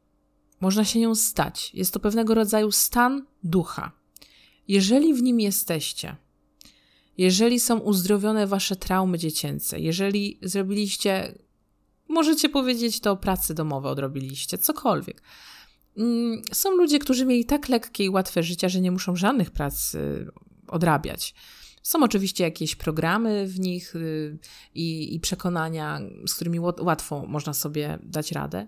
Można 0.60 0.86
się 0.86 1.00
nią 1.00 1.16
stać. 1.16 1.74
Jest 1.74 1.94
to 1.94 2.00
pewnego 2.00 2.34
rodzaju 2.34 2.72
stan 2.72 3.26
ducha. 3.44 4.03
Jeżeli 4.68 5.14
w 5.14 5.22
nim 5.22 5.40
jesteście, 5.40 6.16
jeżeli 7.18 7.60
są 7.60 7.80
uzdrowione 7.80 8.48
wasze 8.48 8.76
traumy 8.76 9.18
dziecięce, 9.18 9.80
jeżeli 9.80 10.40
zrobiliście, 10.42 11.38
możecie 12.08 12.50
powiedzieć 12.50 13.00
to 13.00 13.18
pracy 13.18 13.54
domowe 13.54 13.90
odrobiliście, 13.90 14.58
cokolwiek. 14.58 15.22
Mm, 15.98 16.42
są 16.52 16.72
ludzie, 16.76 17.00
którzy 17.00 17.26
mieli 17.26 17.46
tak 17.46 17.70
lekkie 17.70 18.04
i 18.04 18.10
łatwe 18.10 18.44
życie, 18.44 18.70
że 18.70 18.82
nie 18.82 18.92
muszą 18.92 19.16
żadnych 19.16 19.52
prac 19.52 19.96
y, 19.96 20.28
odrabiać. 20.68 21.34
Są 21.84 22.04
oczywiście 22.04 22.44
jakieś 22.44 22.76
programy 22.76 23.48
w 23.48 23.60
nich 23.60 23.96
y, 23.96 24.38
i, 24.76 25.16
i 25.16 25.20
przekonania, 25.20 26.00
z 26.28 26.34
którymi 26.36 26.60
łatwo 26.60 27.26
można 27.28 27.54
sobie 27.54 28.00
dać 28.04 28.32
radę, 28.32 28.68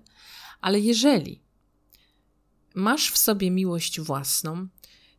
ale 0.62 0.80
jeżeli 0.80 1.42
masz 2.76 3.12
w 3.12 3.18
sobie 3.18 3.52
miłość 3.52 4.00
własną, 4.00 4.68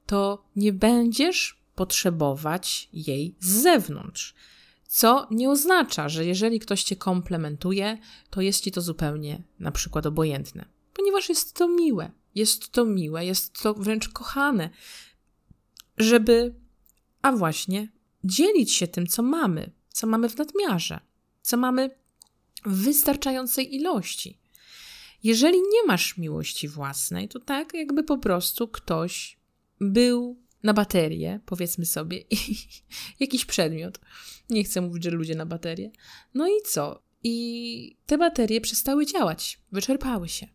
to 0.07 0.45
nie 0.57 0.73
będziesz 0.73 1.61
potrzebować 1.75 2.89
jej 2.93 3.35
z 3.41 3.47
zewnątrz. 3.49 4.35
Co 4.89 5.27
nie 5.31 5.51
oznacza, 5.51 6.09
że 6.09 6.27
jeżeli 6.27 6.61
ktoś 6.61 6.83
cię 6.83 6.97
komplementuje, 6.97 7.99
to 8.31 8.41
jest 8.41 8.65
ci 8.65 8.73
to 8.73 8.81
zupełnie 8.81 9.43
na 9.61 9.71
przykład 9.71 10.07
obojętne, 10.07 10.65
ponieważ 10.93 11.29
jest 11.29 11.53
to 11.53 11.69
miłe, 11.69 12.11
jest 12.35 12.69
to 12.69 12.85
miłe, 12.85 13.27
jest 13.27 13.63
to 13.63 13.75
wręcz 13.75 14.09
kochane, 14.09 14.71
żeby, 15.99 16.55
a 17.23 17.33
właśnie, 17.33 17.89
dzielić 18.25 18.73
się 18.73 18.87
tym, 18.87 19.07
co 19.07 19.23
mamy, 19.23 19.71
co 19.89 20.07
mamy 20.07 20.29
w 20.29 20.37
nadmiarze, 20.37 21.01
co 21.43 21.57
mamy 21.57 21.91
w 22.65 22.85
wystarczającej 22.85 23.75
ilości. 23.75 24.39
Jeżeli 25.23 25.59
nie 25.59 25.87
masz 25.87 26.17
miłości 26.17 26.69
własnej, 26.69 27.29
to 27.29 27.41
tak, 27.41 27.75
jakby 27.75 28.03
po 28.03 28.19
prostu 28.19 28.69
ktoś 28.69 29.36
był 29.81 30.47
na 30.63 30.75
baterię, 30.75 31.41
powiedzmy 31.47 31.87
sobie, 31.87 32.19
i 32.31 32.57
jakiś 33.21 33.45
przedmiot. 33.45 34.01
Nie 34.51 34.65
chcę 34.65 34.81
mówić, 34.81 35.05
że 35.05 35.11
ludzie 35.11 35.35
na 35.35 35.47
baterię. 35.47 35.91
No 36.35 36.49
i 36.49 36.63
co? 36.65 37.03
I 37.23 37.97
te 38.07 38.19
baterie 38.19 38.61
przestały 38.61 39.07
działać, 39.07 39.61
wyczerpały 39.73 40.29
się. 40.29 40.49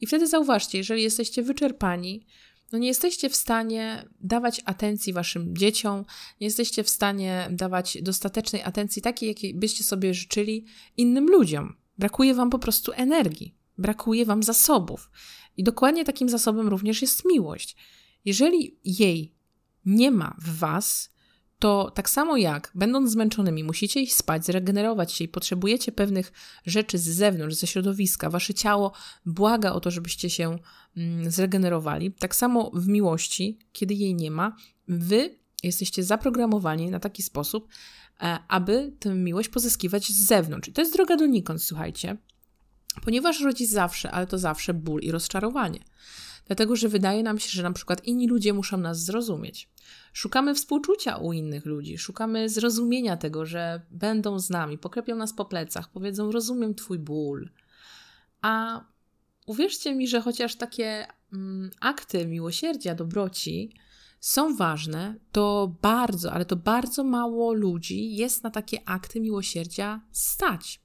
I 0.00 0.06
wtedy 0.06 0.26
zauważcie, 0.26 0.78
jeżeli 0.78 1.02
jesteście 1.02 1.42
wyczerpani, 1.42 2.26
no 2.72 2.78
nie 2.78 2.88
jesteście 2.88 3.30
w 3.30 3.36
stanie 3.36 4.08
dawać 4.20 4.62
atencji 4.64 5.12
waszym 5.12 5.56
dzieciom, 5.56 6.04
nie 6.40 6.46
jesteście 6.46 6.84
w 6.84 6.88
stanie 6.88 7.48
dawać 7.50 7.98
dostatecznej 8.02 8.62
atencji, 8.62 9.02
takiej, 9.02 9.28
jakiej 9.28 9.54
byście 9.54 9.84
sobie 9.84 10.14
życzyli 10.14 10.64
innym 10.96 11.26
ludziom. 11.26 11.76
Brakuje 11.98 12.34
wam 12.34 12.50
po 12.50 12.58
prostu 12.58 12.92
energii, 12.92 13.54
brakuje 13.78 14.26
wam 14.26 14.42
zasobów. 14.42 15.10
I 15.56 15.64
dokładnie 15.64 16.04
takim 16.04 16.28
zasobem 16.28 16.68
również 16.68 17.02
jest 17.02 17.24
miłość. 17.24 17.76
Jeżeli 18.28 18.78
jej 18.84 19.34
nie 19.84 20.10
ma 20.10 20.36
w 20.38 20.58
was, 20.58 21.10
to 21.58 21.90
tak 21.94 22.10
samo 22.10 22.36
jak 22.36 22.70
będąc 22.74 23.10
zmęczonymi, 23.10 23.64
musicie 23.64 24.00
iść 24.00 24.14
spać, 24.14 24.46
zregenerować 24.46 25.12
się 25.12 25.24
i 25.24 25.28
potrzebujecie 25.28 25.92
pewnych 25.92 26.32
rzeczy 26.66 26.98
z 26.98 27.02
zewnątrz, 27.02 27.54
ze 27.54 27.66
środowiska, 27.66 28.30
wasze 28.30 28.54
ciało 28.54 28.92
błaga 29.26 29.72
o 29.72 29.80
to, 29.80 29.90
żebyście 29.90 30.30
się 30.30 30.58
mm, 30.96 31.30
zregenerowali. 31.30 32.12
Tak 32.12 32.36
samo 32.36 32.70
w 32.74 32.88
miłości, 32.88 33.58
kiedy 33.72 33.94
jej 33.94 34.14
nie 34.14 34.30
ma, 34.30 34.56
wy 34.88 35.38
jesteście 35.62 36.04
zaprogramowani 36.04 36.90
na 36.90 37.00
taki 37.00 37.22
sposób, 37.22 37.68
e, 38.20 38.38
aby 38.48 38.92
tę 38.98 39.14
miłość 39.14 39.48
pozyskiwać 39.48 40.08
z 40.08 40.26
zewnątrz. 40.26 40.68
I 40.68 40.72
to 40.72 40.80
jest 40.80 40.92
droga 40.92 41.16
donikąd, 41.16 41.62
słuchajcie, 41.62 42.16
ponieważ 43.04 43.40
rodzi 43.40 43.66
zawsze, 43.66 44.10
ale 44.10 44.26
to 44.26 44.38
zawsze 44.38 44.74
ból 44.74 45.00
i 45.00 45.10
rozczarowanie. 45.10 45.80
Dlatego, 46.48 46.76
że 46.76 46.88
wydaje 46.88 47.22
nam 47.22 47.38
się, 47.38 47.50
że 47.50 47.62
na 47.62 47.72
przykład 47.72 48.04
inni 48.04 48.28
ludzie 48.28 48.52
muszą 48.52 48.76
nas 48.76 49.04
zrozumieć. 49.04 49.68
Szukamy 50.12 50.54
współczucia 50.54 51.16
u 51.16 51.32
innych 51.32 51.66
ludzi, 51.66 51.98
szukamy 51.98 52.48
zrozumienia 52.48 53.16
tego, 53.16 53.46
że 53.46 53.80
będą 53.90 54.38
z 54.38 54.50
nami, 54.50 54.78
poklepią 54.78 55.16
nas 55.16 55.32
po 55.32 55.44
plecach, 55.44 55.90
powiedzą: 55.90 56.32
Rozumiem 56.32 56.74
Twój 56.74 56.98
ból. 56.98 57.50
A 58.42 58.84
uwierzcie 59.46 59.94
mi, 59.94 60.08
że 60.08 60.20
chociaż 60.20 60.56
takie 60.56 61.06
mm, 61.32 61.70
akty 61.80 62.26
miłosierdzia, 62.26 62.94
dobroci 62.94 63.72
są 64.20 64.56
ważne, 64.56 65.14
to 65.32 65.74
bardzo, 65.82 66.32
ale 66.32 66.44
to 66.44 66.56
bardzo 66.56 67.04
mało 67.04 67.52
ludzi 67.52 68.16
jest 68.16 68.42
na 68.42 68.50
takie 68.50 68.88
akty 68.88 69.20
miłosierdzia 69.20 70.00
stać. 70.12 70.80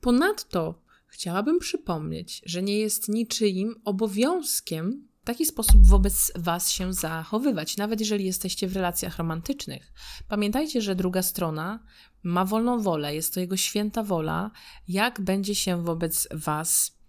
Ponadto 0.00 0.82
chciałabym 1.10 1.58
przypomnieć, 1.58 2.42
że 2.46 2.62
nie 2.62 2.78
jest 2.78 3.08
niczyim 3.08 3.74
obowiązkiem 3.84 5.08
w 5.22 5.24
taki 5.24 5.46
sposób 5.46 5.86
wobec 5.86 6.32
Was 6.36 6.70
się 6.70 6.92
zachowywać, 6.92 7.76
nawet 7.76 8.00
jeżeli 8.00 8.24
jesteście 8.24 8.68
w 8.68 8.76
relacjach 8.76 9.18
romantycznych. 9.18 9.92
Pamiętajcie, 10.28 10.80
że 10.80 10.94
druga 10.94 11.22
strona 11.22 11.84
ma 12.22 12.44
wolną 12.44 12.82
wolę, 12.82 13.14
jest 13.14 13.34
to 13.34 13.40
jego 13.40 13.56
święta 13.56 14.02
wola, 14.02 14.50
jak 14.88 15.20
będzie 15.20 15.54
się 15.54 15.84
wobec 15.84 16.28
Was 16.30 17.00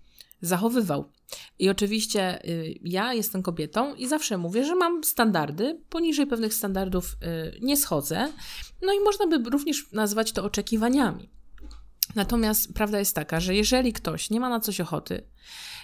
zachowywał. 0.42 1.12
I 1.60 1.70
oczywiście 1.70 2.46
y, 2.50 2.80
ja 2.84 3.14
jestem 3.14 3.44
kobietą 3.44 3.96
i 3.96 4.08
zawsze 4.08 4.38
mówię, 4.38 4.66
że 4.66 4.76
mam 4.76 5.04
standardy, 5.04 5.82
poniżej 5.90 6.28
pewnych 6.28 6.54
standardów 6.54 7.06
y, 7.06 7.60
nie 7.62 7.78
schodzę. 7.78 8.34
No 8.82 8.94
i 8.94 9.00
można 9.00 9.28
by 9.28 9.50
również 9.50 9.92
nazwać 9.92 10.32
to 10.32 10.44
oczekiwaniami. 10.44 11.30
Natomiast 12.16 12.74
prawda 12.74 13.00
jest 13.00 13.16
taka, 13.16 13.40
że 13.40 13.56
jeżeli 13.56 13.94
ktoś 13.94 14.30
nie 14.30 14.40
ma 14.40 14.50
na 14.50 14.60
coś 14.60 14.82
ochoty 14.82 15.24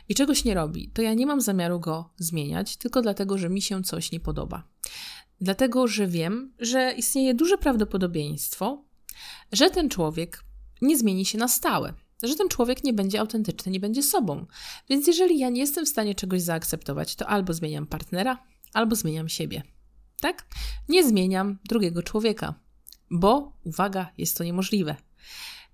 i 0.10 0.16
czegoś 0.16 0.44
nie 0.46 0.54
robi, 0.54 0.90
to 0.90 1.02
ja 1.02 1.14
nie 1.14 1.26
mam 1.26 1.42
zamiaru 1.42 1.80
go 1.80 2.10
zmieniać, 2.18 2.78
tylko 2.78 3.02
dlatego, 3.02 3.38
że 3.38 3.50
mi 3.50 3.62
się 3.62 3.84
coś 3.84 4.12
nie 4.12 4.20
podoba. 4.20 4.64
Dlatego, 5.42 5.88
że 5.88 6.08
wiem, 6.08 6.54
że 6.60 6.94
istnieje 6.98 7.34
duże 7.34 7.58
prawdopodobieństwo, 7.58 8.84
że 9.52 9.70
ten 9.70 9.90
człowiek 9.90 10.44
nie 10.82 10.98
zmieni 10.98 11.26
się 11.26 11.38
na 11.38 11.48
stałe, 11.48 11.94
że 12.24 12.36
ten 12.36 12.50
człowiek 12.50 12.84
nie 12.84 12.94
będzie 12.94 13.20
autentyczny, 13.20 13.72
nie 13.72 13.80
będzie 13.80 14.04
sobą. 14.04 14.46
Więc 14.90 15.08
jeżeli 15.08 15.40
ja 15.40 15.50
nie 15.50 15.62
jestem 15.62 15.86
w 15.86 15.90
stanie 15.90 16.16
czegoś 16.16 16.42
zaakceptować, 16.42 17.16
to 17.16 17.28
albo 17.28 17.54
zmieniam 17.54 17.88
partnera, 17.88 18.44
albo 18.74 18.96
zmieniam 18.96 19.30
siebie. 19.30 19.64
Tak? 20.22 20.46
Nie 20.90 21.08
zmieniam 21.08 21.58
drugiego 21.66 22.04
człowieka, 22.04 22.54
bo 23.12 23.54
uwaga, 23.64 24.12
jest 24.18 24.38
to 24.38 24.44
niemożliwe. 24.44 24.96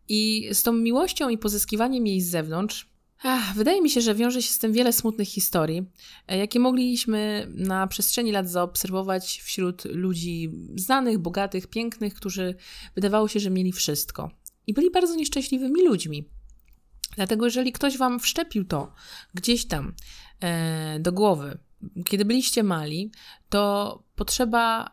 I 0.09 0.49
z 0.53 0.63
tą 0.63 0.73
miłością 0.73 1.29
i 1.29 1.37
pozyskiwaniem 1.37 2.07
jej 2.07 2.21
z 2.21 2.29
zewnątrz, 2.29 2.89
ach, 3.23 3.55
wydaje 3.55 3.81
mi 3.81 3.89
się, 3.89 4.01
że 4.01 4.15
wiąże 4.15 4.41
się 4.41 4.53
z 4.53 4.59
tym 4.59 4.73
wiele 4.73 4.93
smutnych 4.93 5.27
historii, 5.27 5.85
e, 6.27 6.37
jakie 6.37 6.59
mogliśmy 6.59 7.47
na 7.55 7.87
przestrzeni 7.87 8.31
lat 8.31 8.49
zaobserwować 8.49 9.41
wśród 9.43 9.85
ludzi 9.85 10.51
znanych, 10.75 11.19
bogatych, 11.19 11.67
pięknych, 11.67 12.13
którzy 12.13 12.55
wydawało 12.95 13.27
się, 13.27 13.39
że 13.39 13.49
mieli 13.49 13.71
wszystko. 13.71 14.31
I 14.67 14.73
byli 14.73 14.91
bardzo 14.91 15.15
nieszczęśliwymi 15.15 15.83
ludźmi. 15.83 16.29
Dlatego, 17.15 17.45
jeżeli 17.45 17.71
ktoś 17.71 17.97
wam 17.97 18.19
wszczepił 18.19 18.65
to 18.65 18.93
gdzieś 19.33 19.65
tam 19.65 19.93
e, 20.39 20.99
do 20.99 21.11
głowy, 21.11 21.57
kiedy 22.05 22.25
byliście 22.25 22.63
mali, 22.63 23.11
to 23.49 24.03
potrzeba 24.15 24.91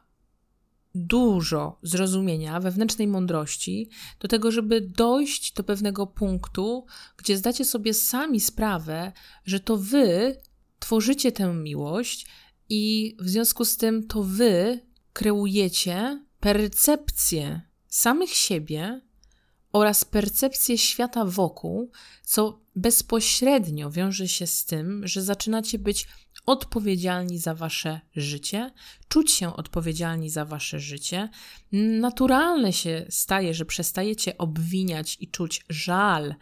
dużo 0.95 1.79
zrozumienia, 1.83 2.61
wewnętrznej 2.61 3.09
mądrości 3.09 3.91
do 4.21 4.29
tego, 4.29 4.51
żeby 4.51 4.81
dojść 4.81 5.53
do 5.53 5.65
pewnego 5.65 6.07
punktu, 6.07 6.87
gdzie 7.17 7.37
zdacie 7.37 7.65
sobie 7.65 7.95
sami 7.95 8.41
sprawę, 8.41 9.13
że 9.45 9.61
to 9.61 9.77
wy 9.77 10.37
tworzycie 10.79 11.33
tę 11.33 11.55
miłość 11.55 12.27
i 12.69 13.17
w 13.21 13.29
związku 13.29 13.65
z 13.65 13.77
tym 13.77 14.07
to 14.07 14.23
wy 14.23 14.81
kreujecie 15.13 16.25
percepcję 16.41 17.61
samych 17.89 18.31
siebie 18.31 19.01
oraz 19.73 20.05
percepcję 20.05 20.79
świata 20.79 21.25
wokół, 21.25 21.91
co 22.23 22.61
bezpośrednio 22.77 23.91
wiąże 23.91 24.29
się 24.29 24.47
z 24.47 24.65
tym, 24.65 25.07
że 25.07 25.23
zaczynacie 25.23 25.79
być 25.79 26.07
odpowiedzialni 26.47 27.39
za 27.39 27.55
wasze 27.55 28.01
życie, 28.17 28.71
czuć 29.09 29.33
się 29.33 29.57
odpowiedzialni 29.57 30.31
za 30.31 30.45
wasze 30.45 30.81
życie. 30.81 31.29
Naturalne 32.01 32.73
się 32.73 33.07
staje, 33.11 33.55
że 33.55 33.65
przestajecie 33.65 34.39
obwiniać 34.39 35.17
i 35.21 35.29
czuć 35.29 35.65
żal 35.69 36.35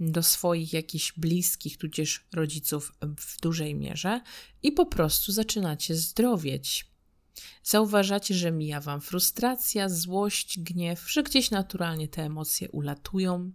do 0.00 0.22
swoich 0.22 0.72
jakichś 0.72 1.12
bliskich, 1.12 1.78
tudzież 1.78 2.26
rodziców 2.34 2.92
w 3.18 3.40
dużej 3.40 3.74
mierze 3.74 4.20
i 4.62 4.72
po 4.72 4.86
prostu 4.86 5.32
zaczynacie 5.32 5.94
zdrowieć. 5.94 6.95
Zauważacie, 7.62 8.34
że 8.34 8.52
mija 8.52 8.80
wam 8.80 9.00
frustracja, 9.00 9.88
złość, 9.88 10.58
gniew, 10.58 11.10
że 11.10 11.22
gdzieś 11.22 11.50
naturalnie 11.50 12.08
te 12.08 12.22
emocje 12.22 12.70
ulatują, 12.70 13.52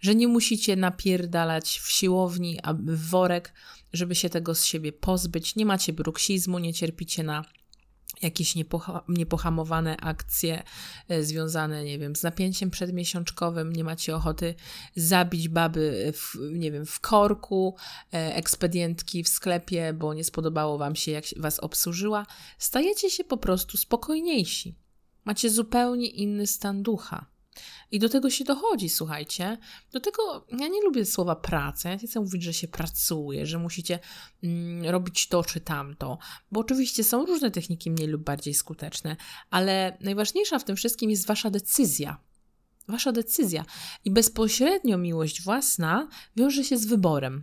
że 0.00 0.14
nie 0.14 0.28
musicie 0.28 0.76
napierdalać 0.76 1.78
w 1.78 1.90
siłowni, 1.90 2.58
w 2.74 3.08
worek, 3.08 3.52
żeby 3.92 4.14
się 4.14 4.30
tego 4.30 4.54
z 4.54 4.64
siebie 4.64 4.92
pozbyć. 4.92 5.56
Nie 5.56 5.66
macie 5.66 5.92
bruksizmu, 5.92 6.58
nie 6.58 6.74
cierpicie 6.74 7.22
na 7.22 7.44
jakieś 8.22 8.54
niepoha 8.54 9.04
niepohamowane 9.08 9.96
akcje 9.96 10.62
e, 11.08 11.22
związane, 11.22 11.84
nie 11.84 11.98
wiem, 11.98 12.16
z 12.16 12.22
napięciem 12.22 12.70
przedmiesiączkowym, 12.70 13.72
nie 13.72 13.84
macie 13.84 14.16
ochoty 14.16 14.54
zabić 14.96 15.48
baby, 15.48 16.12
w, 16.16 16.36
nie 16.52 16.72
wiem, 16.72 16.86
w 16.86 17.00
korku, 17.00 17.76
e, 18.12 18.34
ekspedientki 18.34 19.24
w 19.24 19.28
sklepie, 19.28 19.92
bo 19.92 20.14
nie 20.14 20.24
spodobało 20.24 20.78
wam 20.78 20.96
się, 20.96 21.12
jak 21.12 21.24
was 21.36 21.60
obsłużyła, 21.60 22.26
stajecie 22.58 23.10
się 23.10 23.24
po 23.24 23.36
prostu 23.36 23.76
spokojniejsi. 23.76 24.74
Macie 25.24 25.50
zupełnie 25.50 26.06
inny 26.06 26.46
stan 26.46 26.82
ducha. 26.82 27.31
I 27.92 27.98
do 27.98 28.08
tego 28.08 28.30
się 28.30 28.44
dochodzi, 28.44 28.88
słuchajcie. 28.88 29.58
Do 29.92 30.00
tego 30.00 30.46
ja 30.58 30.68
nie 30.68 30.82
lubię 30.82 31.04
słowa 31.04 31.36
praca. 31.36 31.88
Ja 31.88 31.94
nie 31.94 32.08
chcę 32.08 32.20
mówić, 32.20 32.42
że 32.42 32.54
się 32.54 32.68
pracuje, 32.68 33.46
że 33.46 33.58
musicie 33.58 33.98
mm, 34.42 34.84
robić 34.84 35.28
to 35.28 35.44
czy 35.44 35.60
tamto, 35.60 36.18
bo 36.52 36.60
oczywiście 36.60 37.04
są 37.04 37.26
różne 37.26 37.50
techniki 37.50 37.90
mniej 37.90 38.08
lub 38.08 38.22
bardziej 38.22 38.54
skuteczne, 38.54 39.16
ale 39.50 39.96
najważniejsza 40.00 40.58
w 40.58 40.64
tym 40.64 40.76
wszystkim 40.76 41.10
jest 41.10 41.26
wasza 41.26 41.50
decyzja. 41.50 42.20
Wasza 42.88 43.12
decyzja. 43.12 43.64
I 44.04 44.10
bezpośrednio 44.10 44.98
miłość 44.98 45.42
własna 45.42 46.08
wiąże 46.36 46.64
się 46.64 46.78
z 46.78 46.86
wyborem. 46.86 47.42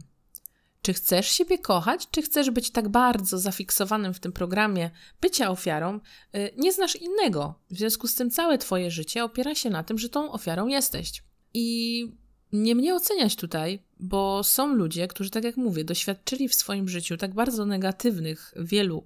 Czy 0.82 0.94
chcesz 0.94 1.32
siebie 1.32 1.58
kochać, 1.58 2.08
czy 2.12 2.22
chcesz 2.22 2.52
być 2.52 2.72
tak 2.72 2.90
bardzo 2.90 3.40
zafiksowanym 3.40 4.14
w 4.14 4.20
tym 4.20 4.32
programie 4.32 4.92
bycia 5.22 5.50
ofiarą, 5.50 6.00
y, 6.36 6.54
nie 6.58 6.74
znasz 6.74 6.96
innego. 6.96 7.60
W 7.72 7.78
związku 7.78 8.08
z 8.08 8.16
tym 8.16 8.32
całe 8.32 8.58
Twoje 8.58 8.92
życie 8.92 9.24
opiera 9.24 9.56
się 9.56 9.70
na 9.70 9.84
tym, 9.84 9.98
że 9.98 10.10
tą 10.10 10.32
ofiarą 10.32 10.68
jesteś. 10.68 11.24
I 11.54 12.06
nie 12.52 12.76
mnie 12.76 12.96
oceniać 12.96 13.36
tutaj, 13.36 13.84
bo 14.00 14.44
są 14.44 14.76
ludzie, 14.76 15.08
którzy, 15.08 15.30
tak 15.30 15.44
jak 15.44 15.58
mówię, 15.58 15.84
doświadczyli 15.84 16.50
w 16.50 16.56
swoim 16.56 16.90
życiu 16.90 17.18
tak 17.18 17.34
bardzo 17.34 17.66
negatywnych 17.66 18.54
wielu 18.56 19.06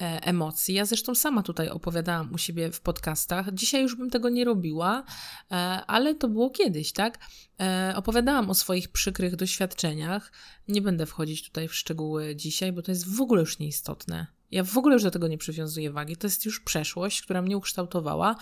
e, 0.00 0.22
emocji. 0.22 0.74
Ja 0.74 0.84
zresztą 0.84 1.14
sama 1.14 1.42
tutaj 1.42 1.68
opowiadałam 1.68 2.32
u 2.32 2.38
siebie 2.38 2.72
w 2.72 2.80
podcastach. 2.80 3.54
Dzisiaj 3.54 3.82
już 3.82 3.96
bym 3.96 4.10
tego 4.10 4.28
nie 4.28 4.44
robiła, 4.44 5.04
e, 5.50 5.54
ale 5.86 6.14
to 6.14 6.28
było 6.28 6.50
kiedyś, 6.50 6.92
tak? 6.92 7.18
E, 7.60 7.92
opowiadałam 7.96 8.50
o 8.50 8.54
swoich 8.54 8.88
przykrych 8.88 9.36
doświadczeniach. 9.36 10.32
Nie 10.68 10.82
będę 10.82 11.06
wchodzić 11.06 11.44
tutaj 11.44 11.68
w 11.68 11.74
szczegóły 11.74 12.36
dzisiaj, 12.36 12.72
bo 12.72 12.82
to 12.82 12.90
jest 12.90 13.16
w 13.16 13.20
ogóle 13.20 13.40
już 13.40 13.58
nieistotne. 13.58 14.26
Ja 14.50 14.64
w 14.64 14.78
ogóle 14.78 14.94
już 14.94 15.02
do 15.02 15.10
tego 15.10 15.28
nie 15.28 15.38
przywiązuję 15.38 15.90
wagi. 15.90 16.16
To 16.16 16.26
jest 16.26 16.44
już 16.46 16.60
przeszłość, 16.60 17.22
która 17.22 17.42
mnie 17.42 17.56
ukształtowała. 17.56 18.36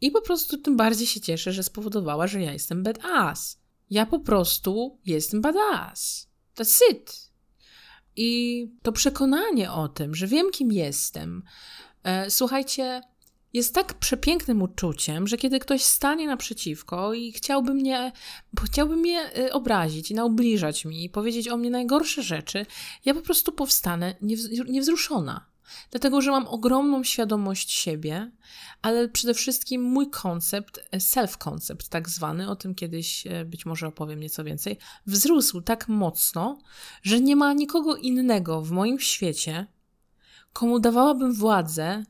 I 0.00 0.10
po 0.10 0.22
prostu 0.22 0.58
tym 0.58 0.76
bardziej 0.76 1.06
się 1.06 1.20
cieszę, 1.20 1.52
że 1.52 1.62
spowodowała, 1.62 2.26
że 2.26 2.42
ja 2.42 2.52
jestem 2.52 2.82
badass. 2.82 3.61
Ja 3.92 4.06
po 4.06 4.20
prostu 4.20 4.98
jestem 5.06 5.40
badass. 5.40 6.28
That's 6.56 6.80
it. 6.90 7.30
I 8.16 8.66
to 8.82 8.92
przekonanie 8.92 9.72
o 9.72 9.88
tym, 9.88 10.14
że 10.14 10.26
wiem, 10.26 10.50
kim 10.50 10.72
jestem, 10.72 11.42
e, 12.04 12.30
słuchajcie, 12.30 13.00
jest 13.52 13.74
tak 13.74 13.94
przepięknym 13.94 14.62
uczuciem, 14.62 15.28
że 15.28 15.36
kiedy 15.36 15.58
ktoś 15.58 15.82
stanie 15.82 16.26
naprzeciwko 16.26 17.14
i 17.14 17.32
chciałby 17.32 17.74
mnie, 17.74 18.12
chciałby 18.64 18.96
mnie 18.96 19.20
e, 19.36 19.52
obrazić 19.52 20.10
i 20.10 20.14
naubliżać 20.14 20.84
mi 20.84 21.04
i 21.04 21.10
powiedzieć 21.10 21.48
o 21.48 21.56
mnie 21.56 21.70
najgorsze 21.70 22.22
rzeczy, 22.22 22.66
ja 23.04 23.14
po 23.14 23.22
prostu 23.22 23.52
powstanę 23.52 24.14
niewzruszona. 24.68 25.51
Dlatego, 25.90 26.20
że 26.20 26.30
mam 26.30 26.46
ogromną 26.46 27.04
świadomość 27.04 27.72
siebie, 27.72 28.30
ale 28.82 29.08
przede 29.08 29.34
wszystkim 29.34 29.82
mój 29.82 30.10
koncept, 30.10 30.80
self-concept 30.92 31.88
tak 31.88 32.08
zwany, 32.08 32.50
o 32.50 32.56
tym 32.56 32.74
kiedyś 32.74 33.26
e, 33.26 33.44
być 33.44 33.66
może 33.66 33.86
opowiem 33.86 34.20
nieco 34.20 34.44
więcej, 34.44 34.78
wzrósł 35.06 35.60
tak 35.60 35.88
mocno, 35.88 36.58
że 37.02 37.20
nie 37.20 37.36
ma 37.36 37.52
nikogo 37.52 37.96
innego 37.96 38.62
w 38.62 38.70
moim 38.70 39.00
świecie, 39.00 39.66
komu 40.52 40.80
dawałabym 40.80 41.34
władzę, 41.34 42.04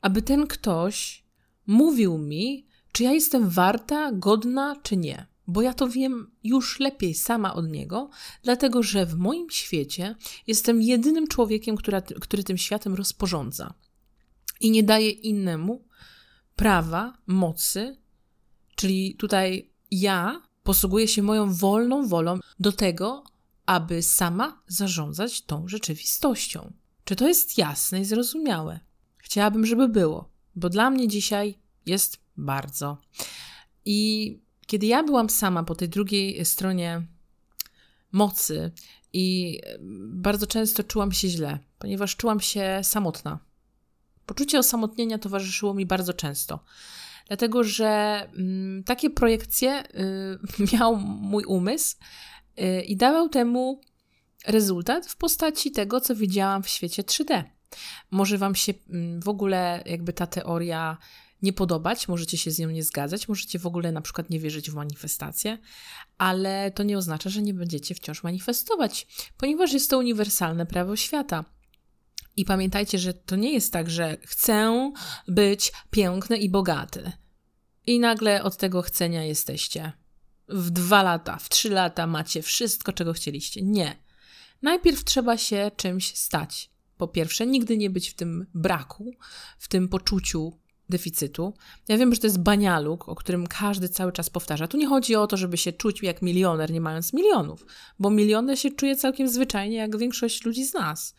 aby 0.00 0.22
ten 0.22 0.46
ktoś 0.46 1.24
mówił 1.66 2.18
mi, 2.18 2.66
czy 2.92 3.02
ja 3.02 3.12
jestem 3.12 3.48
warta, 3.48 4.12
godna, 4.12 4.76
czy 4.82 4.96
nie 4.96 5.33
bo 5.46 5.62
ja 5.62 5.74
to 5.74 5.88
wiem 5.88 6.30
już 6.44 6.80
lepiej 6.80 7.14
sama 7.14 7.54
od 7.54 7.68
niego, 7.68 8.10
dlatego 8.42 8.82
że 8.82 9.06
w 9.06 9.14
moim 9.14 9.50
świecie 9.50 10.14
jestem 10.46 10.82
jedynym 10.82 11.26
człowiekiem, 11.26 11.76
która, 11.76 12.02
który 12.02 12.44
tym 12.44 12.58
światem 12.58 12.94
rozporządza 12.94 13.74
i 14.60 14.70
nie 14.70 14.82
daje 14.82 15.10
innemu 15.10 15.84
prawa, 16.56 17.18
mocy, 17.26 17.96
czyli 18.76 19.14
tutaj 19.14 19.70
ja 19.90 20.42
posługuję 20.62 21.08
się 21.08 21.22
moją 21.22 21.54
wolną 21.54 22.08
wolą 22.08 22.38
do 22.60 22.72
tego, 22.72 23.24
aby 23.66 24.02
sama 24.02 24.62
zarządzać 24.66 25.42
tą 25.42 25.68
rzeczywistością. 25.68 26.72
Czy 27.04 27.16
to 27.16 27.28
jest 27.28 27.58
jasne 27.58 28.00
i 28.00 28.04
zrozumiałe? 28.04 28.80
Chciałabym, 29.16 29.66
żeby 29.66 29.88
było, 29.88 30.30
bo 30.56 30.68
dla 30.68 30.90
mnie 30.90 31.08
dzisiaj 31.08 31.58
jest 31.86 32.18
bardzo. 32.36 32.98
I 33.84 34.38
kiedy 34.66 34.86
ja 34.86 35.02
byłam 35.02 35.30
sama 35.30 35.62
po 35.62 35.74
tej 35.74 35.88
drugiej 35.88 36.44
stronie 36.44 37.02
mocy 38.12 38.72
i 39.12 39.60
bardzo 40.08 40.46
często 40.46 40.84
czułam 40.84 41.12
się 41.12 41.28
źle, 41.28 41.58
ponieważ 41.78 42.16
czułam 42.16 42.40
się 42.40 42.80
samotna. 42.82 43.38
Poczucie 44.26 44.58
osamotnienia 44.58 45.18
towarzyszyło 45.18 45.74
mi 45.74 45.86
bardzo 45.86 46.12
często. 46.12 46.64
Dlatego, 47.28 47.64
że 47.64 48.22
mm, 48.36 48.84
takie 48.84 49.10
projekcje 49.10 49.84
y, 49.84 50.66
miał 50.72 50.96
mój 50.96 51.44
umysł 51.44 51.96
y, 52.60 52.82
i 52.82 52.96
dawał 52.96 53.28
temu 53.28 53.80
rezultat 54.46 55.06
w 55.06 55.16
postaci 55.16 55.70
tego, 55.70 56.00
co 56.00 56.14
widziałam 56.14 56.62
w 56.62 56.68
świecie 56.68 57.02
3D. 57.02 57.44
Może 58.10 58.38
Wam 58.38 58.54
się 58.54 58.74
mm, 58.90 59.20
w 59.20 59.28
ogóle 59.28 59.82
jakby 59.86 60.12
ta 60.12 60.26
teoria 60.26 60.96
nie 61.44 61.52
podobać, 61.52 62.08
możecie 62.08 62.38
się 62.38 62.50
z 62.50 62.58
nią 62.58 62.70
nie 62.70 62.82
zgadzać, 62.82 63.28
możecie 63.28 63.58
w 63.58 63.66
ogóle 63.66 63.92
na 63.92 64.00
przykład 64.00 64.30
nie 64.30 64.40
wierzyć 64.40 64.70
w 64.70 64.74
manifestację, 64.74 65.58
ale 66.18 66.70
to 66.70 66.82
nie 66.82 66.98
oznacza, 66.98 67.30
że 67.30 67.42
nie 67.42 67.54
będziecie 67.54 67.94
wciąż 67.94 68.22
manifestować, 68.22 69.06
ponieważ 69.36 69.72
jest 69.72 69.90
to 69.90 69.98
uniwersalne 69.98 70.66
prawo 70.66 70.96
świata. 70.96 71.44
I 72.36 72.44
pamiętajcie, 72.44 72.98
że 72.98 73.14
to 73.14 73.36
nie 73.36 73.52
jest 73.52 73.72
tak, 73.72 73.90
że 73.90 74.16
chcę 74.26 74.92
być 75.28 75.72
piękny 75.90 76.36
i 76.36 76.50
bogaty. 76.50 77.12
I 77.86 78.00
nagle 78.00 78.42
od 78.42 78.56
tego 78.56 78.82
chcenia 78.82 79.24
jesteście. 79.24 79.92
W 80.48 80.70
dwa 80.70 81.02
lata, 81.02 81.36
w 81.36 81.48
trzy 81.48 81.70
lata 81.70 82.06
macie 82.06 82.42
wszystko, 82.42 82.92
czego 82.92 83.12
chcieliście. 83.12 83.62
Nie. 83.62 83.96
Najpierw 84.62 85.04
trzeba 85.04 85.38
się 85.38 85.70
czymś 85.76 86.16
stać. 86.16 86.70
Po 86.96 87.08
pierwsze, 87.08 87.46
nigdy 87.46 87.76
nie 87.76 87.90
być 87.90 88.10
w 88.10 88.14
tym 88.14 88.46
braku, 88.54 89.14
w 89.58 89.68
tym 89.68 89.88
poczuciu 89.88 90.58
deficytu. 90.88 91.54
Ja 91.88 91.98
wiem, 91.98 92.14
że 92.14 92.20
to 92.20 92.26
jest 92.26 92.42
banialuk, 92.42 93.08
o 93.08 93.14
którym 93.14 93.46
każdy 93.46 93.88
cały 93.88 94.12
czas 94.12 94.30
powtarza. 94.30 94.68
Tu 94.68 94.76
nie 94.76 94.86
chodzi 94.86 95.16
o 95.16 95.26
to, 95.26 95.36
żeby 95.36 95.56
się 95.56 95.72
czuć 95.72 96.02
jak 96.02 96.22
milioner, 96.22 96.70
nie 96.70 96.80
mając 96.80 97.12
milionów, 97.12 97.66
bo 97.98 98.10
milioner 98.10 98.58
się 98.58 98.70
czuje 98.70 98.96
całkiem 98.96 99.28
zwyczajnie, 99.28 99.76
jak 99.76 99.98
większość 99.98 100.44
ludzi 100.44 100.64
z 100.64 100.74
nas. 100.74 101.14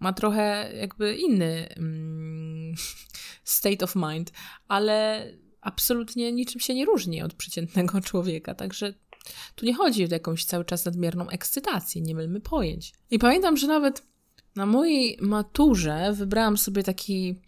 Ma 0.00 0.12
trochę 0.12 0.72
jakby 0.76 1.16
inny 1.16 1.68
mm, 1.76 2.74
state 3.44 3.84
of 3.84 3.96
mind, 3.96 4.32
ale 4.68 5.26
absolutnie 5.60 6.32
niczym 6.32 6.60
się 6.60 6.74
nie 6.74 6.84
różni 6.84 7.22
od 7.22 7.34
przeciętnego 7.34 8.00
człowieka. 8.10 8.54
Także 8.54 8.94
tu 9.54 9.66
nie 9.66 9.74
chodzi 9.74 10.04
o 10.04 10.08
jakąś 10.10 10.44
cały 10.44 10.64
czas 10.64 10.84
nadmierną 10.84 11.28
ekscytację, 11.28 12.02
nie 12.02 12.14
mylmy 12.14 12.40
pojęć. 12.40 12.92
I 13.10 13.18
pamiętam, 13.18 13.56
że 13.56 13.66
nawet 13.66 14.02
na 14.56 14.66
mojej 14.66 15.18
maturze 15.20 16.12
wybrałam 16.12 16.56
sobie 16.56 16.82
taki 16.82 17.40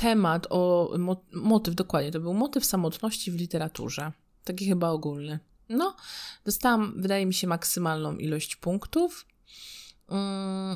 temat, 0.00 0.46
o 0.50 0.90
motyw, 1.32 1.74
dokładnie, 1.74 2.12
to 2.12 2.20
był 2.20 2.34
motyw 2.34 2.64
samotności 2.64 3.30
w 3.30 3.34
literaturze. 3.34 4.12
Taki 4.44 4.66
chyba 4.66 4.88
ogólny. 4.88 5.38
No, 5.68 5.96
dostałam, 6.44 6.94
wydaje 6.96 7.26
mi 7.26 7.34
się, 7.34 7.46
maksymalną 7.46 8.16
ilość 8.16 8.56
punktów. 8.56 9.26
Um, 10.08 10.20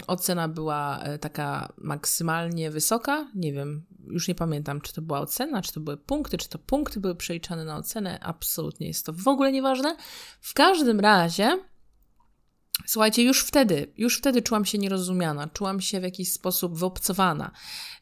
ocena 0.07 0.49
była 0.49 0.99
e, 0.99 1.19
taka 1.19 1.73
maksymalnie 1.79 2.71
wysoka. 2.71 3.27
Nie 3.35 3.53
wiem, 3.53 3.85
już 4.07 4.29
nie 4.29 4.35
pamiętam, 4.35 4.81
czy 4.81 4.93
to 4.93 5.03
była 5.03 5.21
ocena, 5.21 5.63
czy 5.63 5.73
to 5.73 5.81
były 5.81 5.97
punkty, 5.97 6.39
czy 6.39 6.49
to 6.49 6.59
punkty 6.59 7.01
były 7.01 7.15
przeliczane 7.15 7.65
na 7.65 7.77
ocenę. 7.77 8.19
Absolutnie 8.23 8.87
jest 8.87 9.07
to 9.07 9.13
w 9.13 9.29
ogóle 9.29 9.53
nieważne. 9.53 9.97
W 10.41 10.55
każdym 10.55 11.01
razie 11.01 11.59
Słuchajcie, 12.87 13.23
już 13.23 13.41
wtedy, 13.41 13.93
już 13.97 14.19
wtedy 14.19 14.43
czułam 14.43 14.65
się 14.65 14.79
nierozumiana, 14.79 15.49
czułam 15.49 15.81
się 15.81 16.01
w 16.01 16.03
jakiś 16.03 16.33
sposób 16.33 16.79
wyobcowana. 16.79 17.51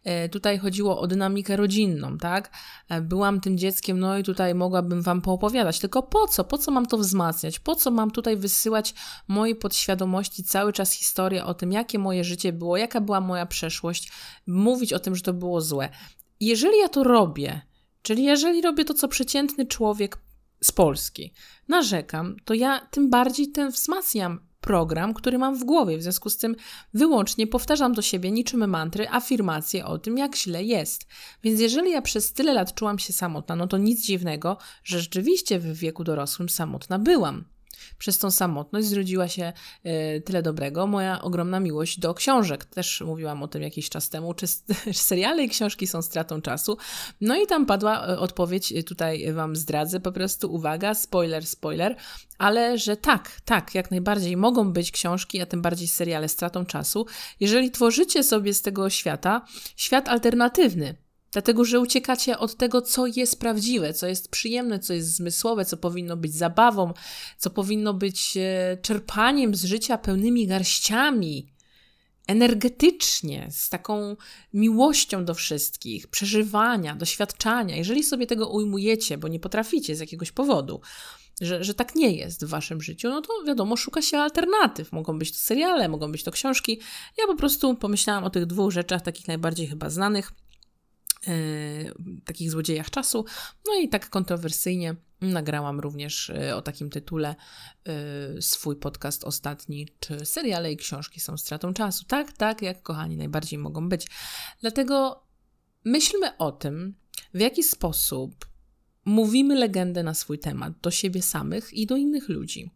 E, 0.05 0.29
tutaj 0.29 0.59
chodziło 0.59 1.01
o 1.01 1.07
dynamikę 1.07 1.57
rodzinną, 1.57 2.19
tak? 2.19 2.51
E, 2.89 3.01
byłam 3.01 3.41
tym 3.41 3.59
dzieckiem, 3.59 3.99
no 3.99 4.19
i 4.19 4.23
tutaj 4.23 4.55
mogłabym 4.55 5.03
Wam 5.03 5.23
poopowiadać, 5.23 5.79
tylko 5.79 6.03
po 6.03 6.27
co? 6.27 6.45
Po 6.45 6.59
co 6.59 6.71
mam 6.71 6.87
to 6.87 6.99
wzmacniać? 6.99 7.59
Po 7.59 7.77
co 7.77 7.91
mam 7.91 8.11
tutaj 8.11 8.37
wysyłać 8.37 8.95
mojej 9.29 9.57
podświadomości 9.57 10.45
cały 10.45 10.73
czas 10.73 10.93
historię 10.93 11.45
o 11.45 11.55
tym, 11.55 11.73
jakie 11.73 11.99
moje 11.99 12.25
życie 12.25 12.53
było, 12.53 12.77
jaka 12.77 13.01
była 13.01 13.21
moja 13.21 13.47
przeszłość, 13.47 14.13
mówić 14.47 14.93
o 14.93 14.99
tym, 14.99 15.17
że 15.17 15.23
to 15.23 15.33
było 15.33 15.61
złe. 15.61 15.89
Jeżeli 16.41 16.79
ja 16.79 16.89
to 16.89 17.05
robię, 17.05 17.61
czyli 18.03 18.25
jeżeli 18.25 18.63
robię 18.63 18.85
to, 18.85 18.95
co 18.95 19.09
przeciętny 19.09 19.67
człowiek 19.67 20.19
z 20.65 20.73
Polski, 20.73 21.33
narzekam, 21.69 22.37
to 22.45 22.55
ja 22.55 22.87
tym 22.91 23.11
bardziej 23.11 23.53
ten 23.53 23.71
wzmacniam 23.71 24.52
program, 24.63 25.15
który 25.15 25.39
mam 25.39 25.59
w 25.59 25.65
głowie. 25.65 25.99
W 25.99 26.03
związku 26.03 26.31
z 26.31 26.37
tym 26.37 26.57
wyłącznie 26.95 27.47
powtarzam 27.47 27.93
do 27.93 28.03
siebie 28.03 28.31
niczym 28.31 28.69
mantry 28.69 29.09
afirmacje 29.09 29.87
o 29.87 29.99
tym, 29.99 30.19
jak 30.19 30.37
źle 30.37 30.65
jest. 30.65 31.07
Więc 31.43 31.61
jeżeli 31.61 31.91
ja 31.91 32.03
przez 32.03 32.33
tyle 32.33 32.55
lat 32.55 32.75
czułam 32.75 32.99
się 32.99 33.13
samotna, 33.13 33.57
no 33.57 33.67
to 33.67 33.79
nic 33.79 34.07
dziwnego, 34.07 34.57
że 34.85 35.01
rzeczywiście 35.01 35.59
w 35.59 35.73
wieku 35.73 36.05
dorosłym 36.05 36.49
samotna 36.49 36.99
byłam. 36.99 37.52
Przez 37.99 38.19
tą 38.19 38.31
samotność 38.31 38.87
zrodziła 38.87 39.29
się 39.29 39.53
y, 39.87 40.21
tyle 40.21 40.43
dobrego. 40.43 40.87
Moja 40.87 41.23
ogromna 41.23 41.61
miłość 41.61 42.01
do 42.01 42.15
książek. 42.15 42.65
Też 42.65 43.01
mówiłam 43.01 43.43
o 43.43 43.49
tym 43.49 43.63
jakiś 43.63 43.89
czas 43.89 44.09
temu, 44.09 44.35
czy, 44.35 44.47
seriale 44.93 45.45
i 45.45 45.49
książki 45.49 45.87
są 45.87 46.03
stratą 46.03 46.43
czasu. 46.43 46.77
No 47.21 47.37
i 47.43 47.47
tam 47.47 47.67
padła 47.67 48.09
y, 48.09 48.19
odpowiedź, 48.19 48.73
y, 48.73 48.83
tutaj 48.83 49.33
Wam 49.33 49.57
zdradzę, 49.57 50.01
po 50.01 50.13
prostu 50.13 50.55
uwaga, 50.55 50.95
spoiler, 50.95 51.47
spoiler, 51.47 51.97
ale 52.39 52.79
że 52.79 52.97
tak, 52.97 53.41
tak, 53.45 53.75
jak 53.75 53.91
najbardziej 53.91 54.37
mogą 54.37 54.73
być 54.73 54.93
książki, 54.93 55.41
a 55.41 55.47
tym 55.47 55.63
bardziej 55.63 55.89
seriale 55.89 56.29
stratą 56.29 56.67
czasu, 56.67 57.07
jeżeli 57.41 57.71
tworzycie 57.71 58.23
sobie 58.23 58.55
z 58.55 58.63
tego 58.63 58.91
świata 58.91 59.47
świat 59.77 60.09
alternatywny, 60.09 61.02
Dlatego, 61.33 61.65
że 61.65 61.81
uciekacie 61.81 62.39
od 62.39 62.57
tego, 62.57 62.83
co 62.83 63.07
jest 63.07 63.41
prawdziwe, 63.41 63.95
co 63.95 64.07
jest 64.07 64.31
przyjemne, 64.31 64.79
co 64.79 64.93
jest 64.93 65.17
zmysłowe, 65.17 65.65
co 65.65 65.77
powinno 65.77 66.17
być 66.17 66.35
zabawą, 66.35 66.95
co 67.39 67.51
powinno 67.51 67.95
być 67.95 68.37
e, 68.37 68.79
czerpaniem 68.83 69.55
z 69.55 69.65
życia 69.65 69.99
pełnymi 69.99 70.47
garściami, 70.47 71.53
energetycznie, 72.27 73.49
z 73.51 73.69
taką 73.69 74.17
miłością 74.55 75.25
do 75.25 75.35
wszystkich, 75.35 76.07
przeżywania, 76.07 76.97
doświadczania. 76.97 77.77
Jeżeli 77.77 78.03
sobie 78.03 78.27
tego 78.27 78.49
ujmujecie, 78.49 79.19
bo 79.19 79.29
nie 79.29 79.41
potraficie 79.41 79.97
z 79.97 80.01
jakiegoś 80.01 80.33
powodu, 80.33 80.81
że, 81.41 81.65
że 81.65 81.75
tak 81.75 81.95
nie 81.95 82.17
jest 82.17 82.45
w 82.45 82.49
waszym 82.49 82.83
życiu, 82.83 83.09
no 83.09 83.21
to 83.21 83.33
wiadomo, 83.47 83.77
szuka 83.77 84.03
się 84.03 84.19
alternatyw. 84.19 84.93
Mogą 84.93 85.19
być 85.19 85.33
to 85.33 85.39
seriale, 85.39 85.89
mogą 85.89 86.13
być 86.13 86.25
to 86.25 86.31
książki. 86.31 86.81
Ja 87.19 87.27
po 87.27 87.37
prostu 87.37 87.75
pomyślałam 87.75 88.25
o 88.25 88.31
tych 88.31 88.47
dwóch 88.47 88.73
rzeczach, 88.73 89.03
takich 89.03 89.29
najbardziej 89.29 89.67
chyba 89.67 89.91
znanych 89.91 90.33
takich 92.25 92.51
złodziejach 92.51 92.91
czasu. 92.91 93.25
No 93.69 93.75
i 93.75 93.89
tak 93.89 94.11
kontrowersyjnie 94.11 94.97
nagrałam 95.21 95.81
również 95.81 96.31
e, 96.31 96.57
o 96.57 96.63
takim 96.63 96.91
tytule 96.91 97.35
e, 97.85 98.43
swój 98.43 98.77
podcast 98.77 99.25
ostatni, 99.25 99.89
czy 100.01 100.27
seriale 100.27 100.73
i 100.73 100.77
książki 100.77 101.21
są 101.21 101.39
stratą 101.39 101.75
czasu. 101.75 102.05
Tak, 102.05 102.33
tak, 102.33 102.63
jak 102.63 102.83
kochani 102.83 103.17
najbardziej 103.17 103.59
mogą 103.59 103.89
być. 103.89 104.07
Dlatego 104.61 105.23
myślmy 105.85 106.37
o 106.37 106.53
tym, 106.53 106.95
w 107.35 107.41
jaki 107.41 107.63
sposób 107.63 108.47
mówimy 109.05 109.55
legendę 109.55 110.03
na 110.03 110.15
swój 110.15 110.39
temat 110.39 110.73
do 110.83 110.91
siebie 110.91 111.23
samych 111.23 111.73
i 111.73 111.87
do 111.87 111.97
innych 111.97 112.29
ludzi. 112.29 112.71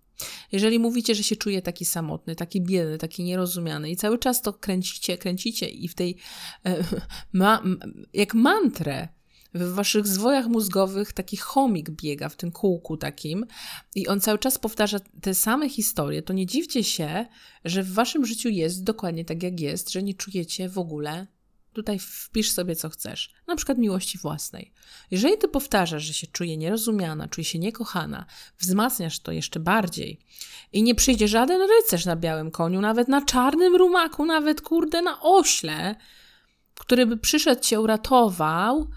Jeżeli 0.52 0.79
mówicie, 0.79 1.14
że 1.14 1.22
się 1.22 1.37
czuje 1.37 1.62
taki 1.62 1.85
samotny, 1.85 2.37
taki 2.37 2.61
biedny, 2.61 2.98
taki 2.98 3.24
nierozumiany 3.24 3.90
i 3.90 3.96
cały 3.96 4.18
czas 4.18 4.42
to 4.42 4.52
kręcicie, 4.52 5.18
kręcicie 5.18 5.68
i 5.68 5.88
w 5.88 5.94
tej, 5.94 6.16
e, 6.66 6.85
ma, 7.33 7.62
jak 8.12 8.35
mantrę, 8.35 9.09
w 9.55 9.74
waszych 9.74 10.07
zwojach 10.07 10.46
mózgowych 10.46 11.12
taki 11.12 11.37
chomik 11.37 11.90
biega 11.90 12.29
w 12.29 12.37
tym 12.37 12.52
kółku 12.52 12.96
takim 12.96 13.46
i 13.94 14.09
on 14.09 14.20
cały 14.20 14.38
czas 14.38 14.59
powtarza 14.59 14.98
te 15.20 15.35
same 15.35 15.68
historie, 15.68 16.22
to 16.22 16.33
nie 16.33 16.46
dziwcie 16.46 16.85
się, 16.85 17.26
że 17.64 17.83
w 17.83 17.92
waszym 17.92 18.26
życiu 18.26 18.48
jest 18.48 18.85
dokładnie 18.85 19.24
tak 19.24 19.42
jak 19.42 19.61
jest, 19.61 19.90
że 19.90 20.02
nie 20.02 20.14
czujecie 20.14 20.68
w 20.68 20.79
ogóle 20.79 21.26
Tutaj 21.76 21.98
wpisz 21.98 22.50
sobie, 22.50 22.76
co 22.76 22.88
chcesz. 22.88 23.30
Na 23.46 23.56
przykład 23.56 23.78
miłości 23.78 24.18
własnej. 24.18 24.72
Jeżeli 25.10 25.38
ty 25.38 25.48
powtarzasz, 25.48 26.02
że 26.02 26.12
się 26.14 26.26
czuje 26.26 26.56
nierozumiana, 26.56 27.28
czuje 27.28 27.44
się 27.44 27.58
niekochana, 27.58 28.26
wzmacniasz 28.58 29.18
to 29.18 29.32
jeszcze 29.32 29.60
bardziej 29.60 30.18
i 30.72 30.82
nie 30.82 30.94
przyjdzie 30.94 31.28
żaden 31.28 31.60
rycerz 31.68 32.04
na 32.04 32.16
białym 32.16 32.50
koniu, 32.50 32.80
nawet 32.80 33.08
na 33.08 33.24
czarnym 33.24 33.76
rumaku, 33.76 34.24
nawet 34.24 34.60
kurde 34.60 35.02
na 35.02 35.22
ośle, 35.22 35.96
który 36.74 37.06
by 37.06 37.16
przyszedł 37.16 37.62
cię 37.62 37.80
uratował, 37.80 38.88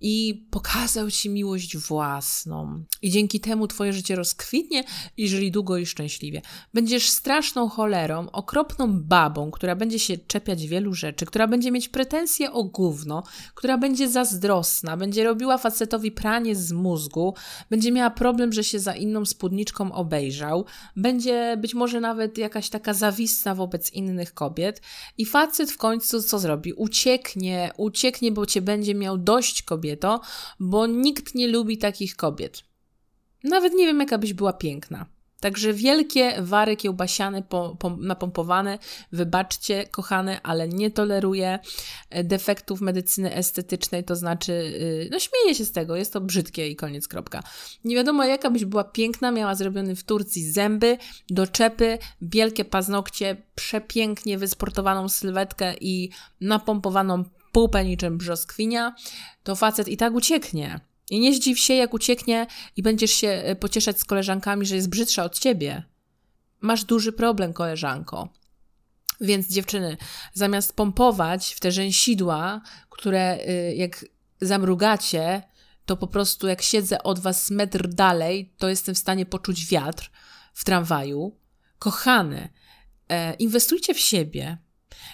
i 0.00 0.46
pokazał 0.50 1.10
ci 1.10 1.30
miłość 1.30 1.76
własną. 1.76 2.84
I 3.02 3.10
dzięki 3.10 3.40
temu 3.40 3.66
twoje 3.66 3.92
życie 3.92 4.16
rozkwitnie 4.16 4.84
i 5.16 5.28
żyli 5.28 5.50
długo 5.50 5.76
i 5.76 5.86
szczęśliwie. 5.86 6.42
Będziesz 6.74 7.10
straszną 7.10 7.68
cholerą, 7.68 8.30
okropną 8.30 9.02
babą, 9.02 9.50
która 9.50 9.76
będzie 9.76 9.98
się 9.98 10.18
czepiać 10.18 10.66
wielu 10.66 10.94
rzeczy, 10.94 11.26
która 11.26 11.46
będzie 11.46 11.70
mieć 11.70 11.88
pretensje 11.88 12.52
o 12.52 12.64
gówno, 12.64 13.22
która 13.54 13.78
będzie 13.78 14.08
zazdrosna, 14.08 14.96
będzie 14.96 15.24
robiła 15.24 15.58
facetowi 15.58 16.12
pranie 16.12 16.56
z 16.56 16.72
mózgu, 16.72 17.34
będzie 17.70 17.92
miała 17.92 18.10
problem, 18.10 18.52
że 18.52 18.64
się 18.64 18.80
za 18.80 18.94
inną 18.94 19.24
spódniczką 19.24 19.92
obejrzał, 19.92 20.64
będzie 20.96 21.56
być 21.60 21.74
może 21.74 22.00
nawet 22.00 22.38
jakaś 22.38 22.68
taka 22.68 22.94
zawistna 22.94 23.54
wobec 23.54 23.92
innych 23.92 24.34
kobiet 24.34 24.82
i 25.18 25.26
facet 25.26 25.70
w 25.70 25.76
końcu 25.76 26.22
co 26.22 26.38
zrobi? 26.38 26.72
Ucieknie, 26.72 27.70
ucieknie, 27.76 28.32
bo 28.32 28.46
cię 28.46 28.62
będzie 28.62 28.94
miał 28.94 29.18
dość 29.18 29.62
kobiet 29.62 29.89
kobieto, 29.90 30.20
bo 30.60 30.86
nikt 30.86 31.34
nie 31.34 31.48
lubi 31.48 31.78
takich 31.78 32.16
kobiet. 32.16 32.62
Nawet 33.44 33.74
nie 33.74 33.86
wiem, 33.86 34.00
jaka 34.00 34.18
byś 34.18 34.34
była 34.34 34.52
piękna. 34.52 35.06
Także 35.40 35.72
wielkie 35.72 36.42
wary 36.42 36.76
kiełbasiane, 36.76 37.42
po, 37.42 37.76
po, 37.78 37.90
napompowane, 37.90 38.78
wybaczcie, 39.12 39.86
kochane, 39.90 40.40
ale 40.42 40.68
nie 40.68 40.90
toleruję 40.90 41.58
e, 42.10 42.24
defektów 42.24 42.80
medycyny 42.80 43.34
estetycznej, 43.34 44.04
to 44.04 44.16
znaczy, 44.16 44.52
yy, 44.52 45.08
no 45.10 45.18
śmieję 45.18 45.54
się 45.54 45.64
z 45.64 45.72
tego, 45.72 45.96
jest 45.96 46.12
to 46.12 46.20
brzydkie 46.20 46.68
i 46.68 46.76
koniec, 46.76 47.08
kropka. 47.08 47.42
Nie 47.84 47.96
wiadomo, 47.96 48.24
jaka 48.24 48.50
byś 48.50 48.64
była 48.64 48.84
piękna, 48.84 49.30
miała 49.30 49.54
zrobiony 49.54 49.96
w 49.96 50.04
Turcji 50.04 50.52
zęby, 50.52 50.98
doczepy, 51.30 51.98
wielkie 52.22 52.64
paznokcie, 52.64 53.36
przepięknie 53.54 54.38
wysportowaną 54.38 55.08
sylwetkę 55.08 55.74
i 55.80 56.10
napompowaną 56.40 57.24
pupę 57.52 57.84
niczym 57.84 58.18
brzoskwinia, 58.18 58.94
to 59.42 59.56
facet 59.56 59.88
i 59.88 59.96
tak 59.96 60.14
ucieknie. 60.14 60.80
I 61.10 61.20
nie 61.20 61.34
zdziw 61.34 61.58
się, 61.58 61.74
jak 61.74 61.94
ucieknie 61.94 62.46
i 62.76 62.82
będziesz 62.82 63.10
się 63.10 63.28
e, 63.28 63.56
pocieszać 63.56 64.00
z 64.00 64.04
koleżankami, 64.04 64.66
że 64.66 64.76
jest 64.76 64.88
brzydsza 64.88 65.24
od 65.24 65.38
ciebie. 65.38 65.82
Masz 66.60 66.84
duży 66.84 67.12
problem, 67.12 67.52
koleżanko. 67.52 68.28
Więc 69.20 69.48
dziewczyny, 69.48 69.96
zamiast 70.34 70.72
pompować 70.72 71.54
w 71.54 71.60
te 71.60 71.72
rzęsidła, 71.72 72.60
które 72.90 73.38
y, 73.48 73.74
jak 73.74 74.04
zamrugacie, 74.40 75.42
to 75.86 75.96
po 75.96 76.06
prostu 76.06 76.48
jak 76.48 76.62
siedzę 76.62 77.02
od 77.02 77.18
was 77.18 77.50
metr 77.50 77.88
dalej, 77.88 78.52
to 78.58 78.68
jestem 78.68 78.94
w 78.94 78.98
stanie 78.98 79.26
poczuć 79.26 79.66
wiatr 79.66 80.10
w 80.54 80.64
tramwaju. 80.64 81.36
Kochane, 81.78 82.48
inwestujcie 83.38 83.94
w 83.94 83.98
siebie, 83.98 84.58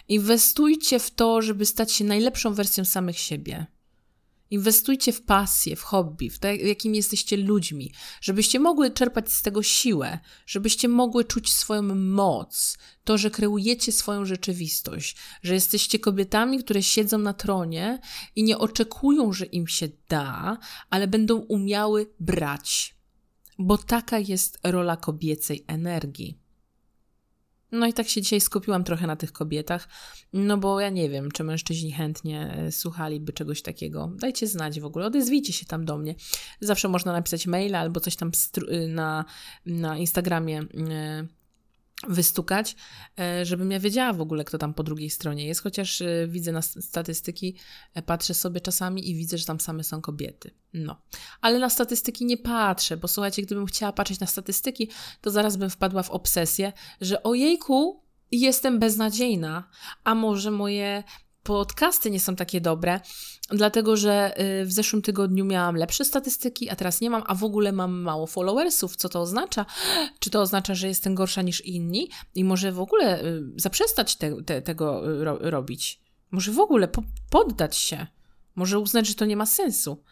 Inwestujcie 0.08 0.98
w 0.98 1.10
to, 1.10 1.42
żeby 1.42 1.66
stać 1.66 1.92
się 1.92 2.04
najlepszą 2.04 2.54
wersją 2.54 2.84
samych 2.84 3.18
siebie. 3.18 3.66
Inwestujcie 4.50 5.12
w 5.12 5.22
pasję, 5.22 5.76
w 5.76 5.82
hobby, 5.82 6.30
w 6.30 6.38
to, 6.38 6.48
jakim 6.48 6.94
jesteście 6.94 7.36
ludźmi, 7.36 7.92
żebyście 8.20 8.60
mogły 8.60 8.90
czerpać 8.90 9.32
z 9.32 9.42
tego 9.42 9.62
siłę, 9.62 10.18
żebyście 10.46 10.88
mogły 10.88 11.24
czuć 11.24 11.52
swoją 11.52 11.82
moc, 11.94 12.78
to, 13.04 13.18
że 13.18 13.30
kreujecie 13.30 13.92
swoją 13.92 14.24
rzeczywistość, 14.24 15.16
że 15.42 15.54
jesteście 15.54 15.98
kobietami, 15.98 16.58
które 16.58 16.82
siedzą 16.82 17.18
na 17.18 17.32
tronie 17.32 18.00
i 18.36 18.42
nie 18.42 18.58
oczekują, 18.58 19.32
że 19.32 19.46
im 19.46 19.66
się 19.66 19.88
da, 20.08 20.58
ale 20.90 21.08
będą 21.08 21.36
umiały 21.36 22.10
brać, 22.20 22.96
bo 23.58 23.78
taka 23.78 24.18
jest 24.18 24.58
rola 24.64 24.96
kobiecej 24.96 25.64
energii. 25.66 26.45
No 27.72 27.86
i 27.86 27.92
tak 27.92 28.08
się 28.08 28.22
dzisiaj 28.22 28.40
skupiłam 28.40 28.84
trochę 28.84 29.06
na 29.06 29.16
tych 29.16 29.32
kobietach, 29.32 29.88
no 30.32 30.56
bo 30.56 30.80
ja 30.80 30.90
nie 30.90 31.10
wiem, 31.10 31.30
czy 31.30 31.44
mężczyźni 31.44 31.92
chętnie 31.92 32.54
e, 32.56 32.72
słuchaliby 32.72 33.32
czegoś 33.32 33.62
takiego. 33.62 34.12
Dajcie 34.20 34.46
znać 34.46 34.80
w 34.80 34.84
ogóle, 34.84 35.06
odezwijcie 35.06 35.52
się 35.52 35.66
tam 35.66 35.84
do 35.84 35.98
mnie. 35.98 36.14
Zawsze 36.60 36.88
można 36.88 37.12
napisać 37.12 37.46
maila 37.46 37.78
albo 37.78 38.00
coś 38.00 38.16
tam 38.16 38.30
y, 38.58 38.88
na, 38.88 39.24
na 39.66 39.98
Instagramie 39.98 40.62
y, 40.62 40.66
wystukać, 42.08 42.76
e, 43.18 43.44
żebym 43.44 43.70
ja 43.70 43.80
wiedziała 43.80 44.12
w 44.12 44.20
ogóle, 44.20 44.44
kto 44.44 44.58
tam 44.58 44.74
po 44.74 44.82
drugiej 44.82 45.10
stronie 45.10 45.46
jest, 45.46 45.62
chociaż 45.62 46.00
e, 46.00 46.26
widzę 46.28 46.52
na 46.52 46.62
statystyki, 46.62 47.56
e, 47.94 48.02
patrzę 48.02 48.34
sobie 48.34 48.60
czasami 48.60 49.10
i 49.10 49.14
widzę, 49.14 49.38
że 49.38 49.44
tam 49.44 49.60
same 49.60 49.84
są 49.84 50.00
kobiety. 50.00 50.50
No. 50.74 51.02
Ale 51.40 51.58
na 51.58 51.70
statystyki 51.70 52.26
nie 52.26 52.36
patrzę, 52.36 52.96
bo 52.96 53.08
słuchajcie, 53.08 53.42
gdybym 53.42 53.66
chciała 53.66 53.92
patrzeć 53.92 54.20
na 54.20 54.26
statystyki, 54.26 54.90
to 55.20 55.30
zaraz 55.30 55.56
bym 55.56 55.70
wpadła 55.70 56.02
w 56.02 56.10
obsesję, 56.10 56.72
że 57.00 57.22
ojejku, 57.22 58.02
jestem 58.30 58.78
beznadziejna, 58.78 59.68
a 60.04 60.14
może 60.14 60.50
moje 60.50 61.04
podcasty 61.46 62.10
nie 62.10 62.20
są 62.20 62.36
takie 62.36 62.60
dobre, 62.60 63.00
dlatego 63.50 63.96
że 63.96 64.40
y, 64.60 64.66
w 64.66 64.72
zeszłym 64.72 65.02
tygodniu 65.02 65.44
miałam 65.44 65.76
lepsze 65.76 66.04
statystyki, 66.04 66.70
a 66.70 66.76
teraz 66.76 67.00
nie 67.00 67.10
mam, 67.10 67.22
a 67.26 67.34
w 67.34 67.44
ogóle 67.44 67.72
mam 67.72 68.00
mało 68.00 68.26
followersów. 68.26 68.96
Co 68.96 69.08
to 69.08 69.20
oznacza? 69.20 69.66
Czy 70.18 70.30
to 70.30 70.40
oznacza, 70.40 70.74
że 70.74 70.88
jestem 70.88 71.14
gorsza 71.14 71.42
niż 71.42 71.60
inni 71.60 72.10
i 72.34 72.44
może 72.44 72.72
w 72.72 72.80
ogóle 72.80 73.24
y, 73.24 73.42
zaprzestać 73.56 74.16
te, 74.16 74.42
te, 74.42 74.62
tego 74.62 75.12
y, 75.12 75.24
ro 75.24 75.38
robić? 75.40 76.00
Może 76.30 76.52
w 76.52 76.60
ogóle 76.60 76.88
po 76.88 77.02
poddać 77.30 77.76
się? 77.76 78.06
Może 78.54 78.78
uznać, 78.78 79.06
że 79.06 79.14
to 79.14 79.24
nie 79.24 79.36
ma 79.36 79.46
sensu? 79.46 80.02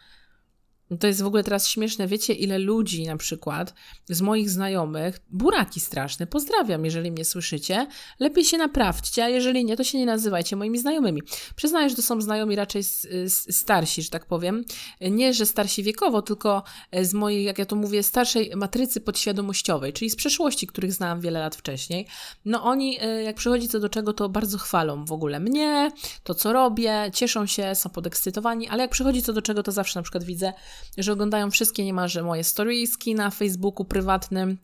To 0.99 1.07
jest 1.07 1.21
w 1.21 1.25
ogóle 1.25 1.43
teraz 1.43 1.67
śmieszne. 1.67 2.07
Wiecie, 2.07 2.33
ile 2.33 2.59
ludzi 2.59 3.07
na 3.07 3.17
przykład 3.17 3.73
z 4.09 4.21
moich 4.21 4.49
znajomych, 4.49 5.19
buraki 5.29 5.79
straszne, 5.79 6.27
pozdrawiam, 6.27 6.85
jeżeli 6.85 7.11
mnie 7.11 7.25
słyszycie, 7.25 7.87
lepiej 8.19 8.43
się 8.43 8.57
naprawcie, 8.57 9.23
a 9.23 9.29
jeżeli 9.29 9.65
nie, 9.65 9.77
to 9.77 9.83
się 9.83 9.97
nie 9.97 10.05
nazywajcie 10.05 10.55
moimi 10.55 10.79
znajomymi. 10.79 11.21
Przyznaję, 11.55 11.89
że 11.89 11.95
to 11.95 12.01
są 12.01 12.21
znajomi 12.21 12.55
raczej 12.55 12.83
starsi, 13.29 14.01
że 14.01 14.09
tak 14.09 14.25
powiem. 14.25 14.65
Nie, 15.01 15.33
że 15.33 15.45
starsi 15.45 15.83
wiekowo, 15.83 16.21
tylko 16.21 16.63
z 17.01 17.13
mojej, 17.13 17.43
jak 17.43 17.59
ja 17.59 17.65
to 17.65 17.75
mówię, 17.75 18.03
starszej 18.03 18.51
matrycy 18.55 19.01
podświadomościowej, 19.01 19.93
czyli 19.93 20.09
z 20.09 20.15
przeszłości, 20.15 20.67
których 20.67 20.93
znałam 20.93 21.21
wiele 21.21 21.39
lat 21.39 21.55
wcześniej. 21.55 22.07
No 22.45 22.63
oni, 22.63 22.97
e, 23.01 23.23
jak 23.23 23.35
przychodzi 23.35 23.67
co 23.67 23.79
do 23.79 23.89
czego, 23.89 24.13
to 24.13 24.29
bardzo 24.29 24.57
chwalą 24.57 25.05
w 25.05 25.11
ogóle 25.11 25.39
mnie, 25.39 25.91
to 26.23 26.35
co 26.35 26.53
robię, 26.53 27.11
cieszą 27.13 27.45
się, 27.45 27.75
są 27.75 27.89
podekscytowani, 27.89 28.67
ale 28.67 28.81
jak 28.81 28.91
przychodzi 28.91 29.21
co 29.21 29.33
do 29.33 29.41
czego, 29.41 29.63
to 29.63 29.71
zawsze 29.71 29.99
na 29.99 30.03
przykład 30.03 30.23
widzę, 30.23 30.53
że 30.97 31.13
oglądają 31.13 31.51
wszystkie 31.51 31.85
niemalże 31.85 32.23
moje 32.23 32.43
storieski 32.43 33.15
na 33.15 33.29
Facebooku 33.29 33.85
prywatnym. 33.85 34.57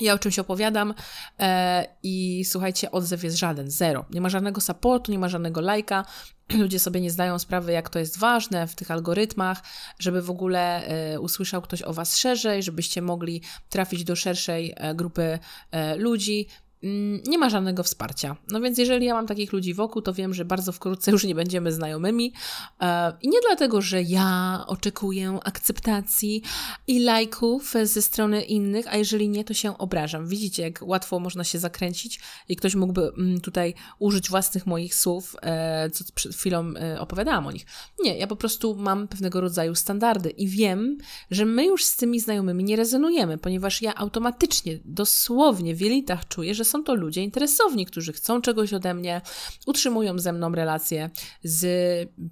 Ja 0.00 0.14
o 0.14 0.18
czymś 0.18 0.38
opowiadam 0.38 0.94
e, 1.38 1.86
i 2.02 2.44
słuchajcie, 2.44 2.90
odzew 2.90 3.24
jest 3.24 3.36
żaden, 3.36 3.70
zero. 3.70 4.04
Nie 4.10 4.20
ma 4.20 4.28
żadnego 4.28 4.60
supportu, 4.60 5.12
nie 5.12 5.18
ma 5.18 5.28
żadnego 5.28 5.60
lajka. 5.60 6.04
Ludzie 6.58 6.78
sobie 6.78 7.00
nie 7.00 7.10
zdają 7.10 7.38
sprawy, 7.38 7.72
jak 7.72 7.90
to 7.90 7.98
jest 7.98 8.18
ważne 8.18 8.66
w 8.66 8.74
tych 8.74 8.90
algorytmach, 8.90 9.62
żeby 9.98 10.22
w 10.22 10.30
ogóle 10.30 10.86
e, 10.86 11.20
usłyszał 11.20 11.62
ktoś 11.62 11.82
o 11.82 11.92
Was 11.92 12.16
szerzej, 12.16 12.62
żebyście 12.62 13.02
mogli 13.02 13.42
trafić 13.68 14.04
do 14.04 14.16
szerszej 14.16 14.74
e, 14.76 14.94
grupy 14.94 15.38
e, 15.70 15.96
ludzi. 15.96 16.48
Mm, 16.84 17.22
nie 17.26 17.38
ma 17.38 17.50
żadnego 17.50 17.82
wsparcia. 17.82 18.36
No 18.48 18.60
więc 18.60 18.78
jeżeli 18.78 19.06
ja 19.06 19.14
mam 19.14 19.26
takich 19.26 19.52
ludzi 19.52 19.74
wokół, 19.74 20.02
to 20.02 20.12
wiem, 20.12 20.34
że 20.34 20.44
bardzo 20.44 20.72
wkrótce 20.72 21.10
już 21.10 21.24
nie 21.24 21.34
będziemy 21.34 21.72
znajomymi. 21.72 22.32
E, 22.80 23.12
I 23.22 23.28
nie 23.28 23.38
dlatego, 23.48 23.80
że 23.80 24.02
ja 24.02 24.60
oczekuję 24.66 25.38
akceptacji 25.44 26.42
i 26.86 27.00
lajków 27.00 27.74
ze 27.82 28.02
strony 28.02 28.42
innych, 28.42 28.86
a 28.88 28.96
jeżeli 28.96 29.28
nie, 29.28 29.44
to 29.44 29.54
się 29.54 29.78
obrażam. 29.78 30.28
Widzicie, 30.28 30.62
jak 30.62 30.78
łatwo 30.82 31.18
można 31.18 31.44
się 31.44 31.58
zakręcić 31.58 32.20
i 32.48 32.56
ktoś 32.56 32.74
mógłby 32.74 33.12
mm, 33.18 33.40
tutaj 33.40 33.74
użyć 33.98 34.30
własnych 34.30 34.66
moich 34.66 34.94
słów, 34.94 35.36
e, 35.42 35.90
co 35.90 36.04
przed 36.14 36.34
chwilą 36.34 36.74
e, 36.76 37.00
opowiadałam 37.00 37.46
o 37.46 37.52
nich. 37.52 37.66
Nie, 38.02 38.18
ja 38.18 38.26
po 38.26 38.36
prostu 38.36 38.76
mam 38.76 39.08
pewnego 39.08 39.40
rodzaju 39.40 39.74
standardy 39.74 40.30
i 40.30 40.48
wiem, 40.48 40.98
że 41.30 41.44
my 41.44 41.66
już 41.66 41.84
z 41.84 41.96
tymi 41.96 42.20
znajomymi 42.20 42.64
nie 42.64 42.76
rezonujemy, 42.76 43.38
ponieważ 43.38 43.82
ja 43.82 43.94
automatycznie, 43.94 44.78
dosłownie 44.84 45.74
w 45.74 45.80
jelitach 45.80 46.28
czuję, 46.28 46.54
że 46.54 46.64
są 46.64 46.73
to 46.82 46.94
ludzie 46.94 47.22
interesowni, 47.22 47.86
którzy 47.86 48.12
chcą 48.12 48.40
czegoś 48.40 48.72
ode 48.72 48.94
mnie, 48.94 49.20
utrzymują 49.66 50.18
ze 50.18 50.32
mną 50.32 50.54
relacje 50.54 51.10
z 51.44 51.64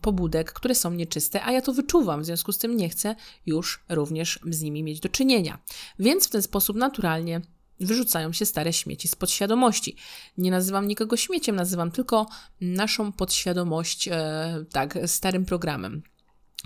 pobudek, 0.01 0.53
które 0.53 0.75
są 0.75 0.91
nieczyste, 0.91 1.45
a 1.45 1.53
ja 1.53 1.63
to 1.63 1.73
wyczuwam, 1.73 2.23
w 2.23 2.25
związku 2.25 2.53
z 2.53 2.59
tym 2.59 2.77
nie 2.77 2.89
chcę 2.89 3.17
już 3.47 3.85
również 3.89 4.39
z 4.51 4.63
nimi 4.63 4.83
mieć 4.83 5.01
do 5.01 5.09
czynienia. 5.09 5.59
Więc 5.99 6.27
w 6.27 6.31
ten 6.31 6.43
sposób 6.43 6.77
naturalnie 6.77 7.41
wyrzucają 7.81 8.33
się 8.33 8.47
stare 8.47 8.73
śmieci 8.73 9.09
z 9.09 9.15
podświadomości. 9.15 9.97
Nie 10.39 10.51
nazywam 10.51 10.89
nikogo 10.89 11.17
śmieciem, 11.17 11.57
nazywam 11.57 11.91
tylko 11.91 12.27
naszą 12.61 13.13
podświadomość 13.13 14.09
e, 14.09 14.65
tak 14.73 14.99
starym 15.07 15.45
programem 15.45 16.03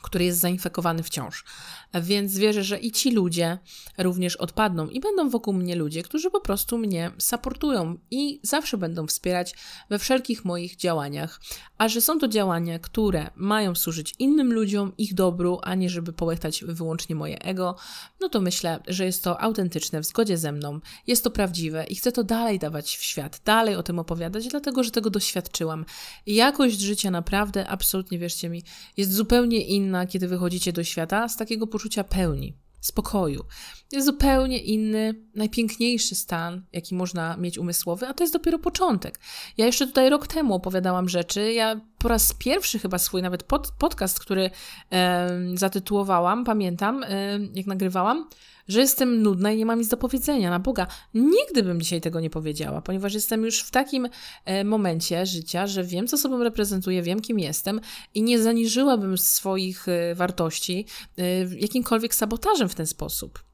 który 0.03 0.25
jest 0.25 0.39
zainfekowany 0.39 1.03
wciąż. 1.03 1.45
Więc 1.95 2.39
wierzę, 2.39 2.65
że 2.65 2.79
i 2.79 2.93
ci 2.93 3.11
ludzie 3.11 3.59
również 3.99 4.37
odpadną 4.37 4.89
i 4.89 5.01
będą 5.01 5.31
wokół 5.31 5.55
mnie 5.55 5.77
ludzie, 5.77 6.03
którzy 6.03 6.31
po 6.31 6.41
prostu 6.41 6.79
mnie 6.79 7.11
supportują 7.19 7.99
i 8.11 8.41
zawsze 8.43 8.79
będą 8.79 9.07
wspierać 9.07 9.55
we 9.91 9.99
wszelkich 9.99 10.45
moich 10.45 10.77
działaniach. 10.77 11.41
A 11.79 11.89
że 11.89 12.01
są 12.01 12.19
to 12.19 12.29
działania, 12.29 12.79
które 12.79 13.31
mają 13.37 13.75
służyć 13.75 14.15
innym 14.19 14.53
ludziom, 14.53 14.93
ich 14.99 15.15
dobru, 15.15 15.59
a 15.63 15.75
nie 15.75 15.91
żeby 15.91 16.13
połechtać 16.13 16.65
wyłącznie 16.65 17.15
moje 17.15 17.43
ego, 17.43 17.77
no 18.21 18.29
to 18.29 18.41
myślę, 18.41 18.81
że 18.89 19.05
jest 19.05 19.25
to 19.25 19.41
autentyczne, 19.41 20.01
w 20.01 20.05
zgodzie 20.07 20.39
ze 20.39 20.53
mną, 20.53 20.81
jest 21.07 21.25
to 21.25 21.31
prawdziwe 21.31 21.85
i 21.85 21.95
chcę 21.95 22.13
to 22.13 22.25
dalej 22.25 22.59
dawać 22.59 22.97
w 22.97 23.03
świat, 23.03 23.41
dalej 23.45 23.75
o 23.75 23.83
tym 23.83 23.99
opowiadać, 23.99 24.49
dlatego 24.49 24.83
że 24.83 24.91
tego 24.91 25.11
doświadczyłam. 25.11 25.85
Jakość 26.27 26.81
życia 26.81 27.11
naprawdę, 27.11 27.69
absolutnie 27.69 28.19
wierzcie 28.19 28.49
mi, 28.49 28.63
jest 28.97 29.13
zupełnie 29.13 29.67
inna, 29.67 30.07
kiedy 30.07 30.29
wychodzicie 30.29 30.73
do 30.73 30.85
świata 30.85 31.29
z 31.29 31.37
takiego 31.37 31.67
poczucia 31.77 32.05
pełni, 32.05 32.57
spokoju. 32.81 33.45
Jest 33.93 34.07
zupełnie 34.07 34.59
inny, 34.59 35.15
najpiękniejszy 35.35 36.15
stan, 36.15 36.63
jaki 36.73 36.95
można 36.95 37.37
mieć 37.37 37.59
umysłowy, 37.59 38.07
a 38.07 38.15
to 38.15 38.25
jest 38.25 38.33
dopiero 38.33 38.59
początek. 38.59 39.21
Ja 39.57 39.67
jeszcze 39.67 39.87
tutaj 39.87 40.11
rok 40.11 40.27
temu 40.27 40.55
opowiadałam 40.55 41.09
rzeczy. 41.09 41.53
Ja 41.53 41.81
po 41.99 42.09
raz 42.09 42.33
pierwszy 42.33 42.79
chyba 42.79 42.99
swój 42.99 43.23
nawet 43.23 43.43
pod, 43.43 43.71
podcast, 43.79 44.21
który 44.21 44.51
e, 44.93 45.31
zatytułowałam, 45.55 46.45
pamiętam, 46.45 47.03
e, 47.03 47.39
jak 47.55 47.67
nagrywałam, 47.67 48.29
że 48.69 48.81
jestem 48.81 49.23
nudna 49.23 49.53
i 49.53 49.57
nie 49.57 49.67
mam 49.67 49.79
nic 49.79 49.89
do 49.89 49.97
powiedzenia. 49.97 50.51
Na 50.51 50.59
Boga, 50.59 50.87
nigdy 51.15 51.63
bym 51.63 51.81
dzisiaj 51.81 52.01
tego 52.01 52.21
nie 52.21 52.31
powiedziała, 52.31 52.81
ponieważ 52.83 53.15
jestem 53.15 53.45
już 53.45 53.61
w 53.61 53.71
takim 53.71 54.09
e, 54.45 54.65
momencie 54.65 55.27
życia, 55.27 55.67
że 55.67 55.85
wiem, 55.85 56.07
co 56.07 56.19
sobą 56.19 56.43
reprezentuję, 56.43 57.03
wiem, 57.03 57.21
kim 57.21 57.39
jestem 57.39 57.81
i 58.15 58.23
nie 58.23 58.39
zaniżyłabym 58.39 59.19
swoich 59.19 59.89
e, 59.89 60.15
wartości 60.15 60.87
e, 61.19 61.23
jakimkolwiek 61.59 62.15
sabotażem 62.15 62.69
w 62.69 62.75
ten 62.75 62.87
sposób. 62.87 63.46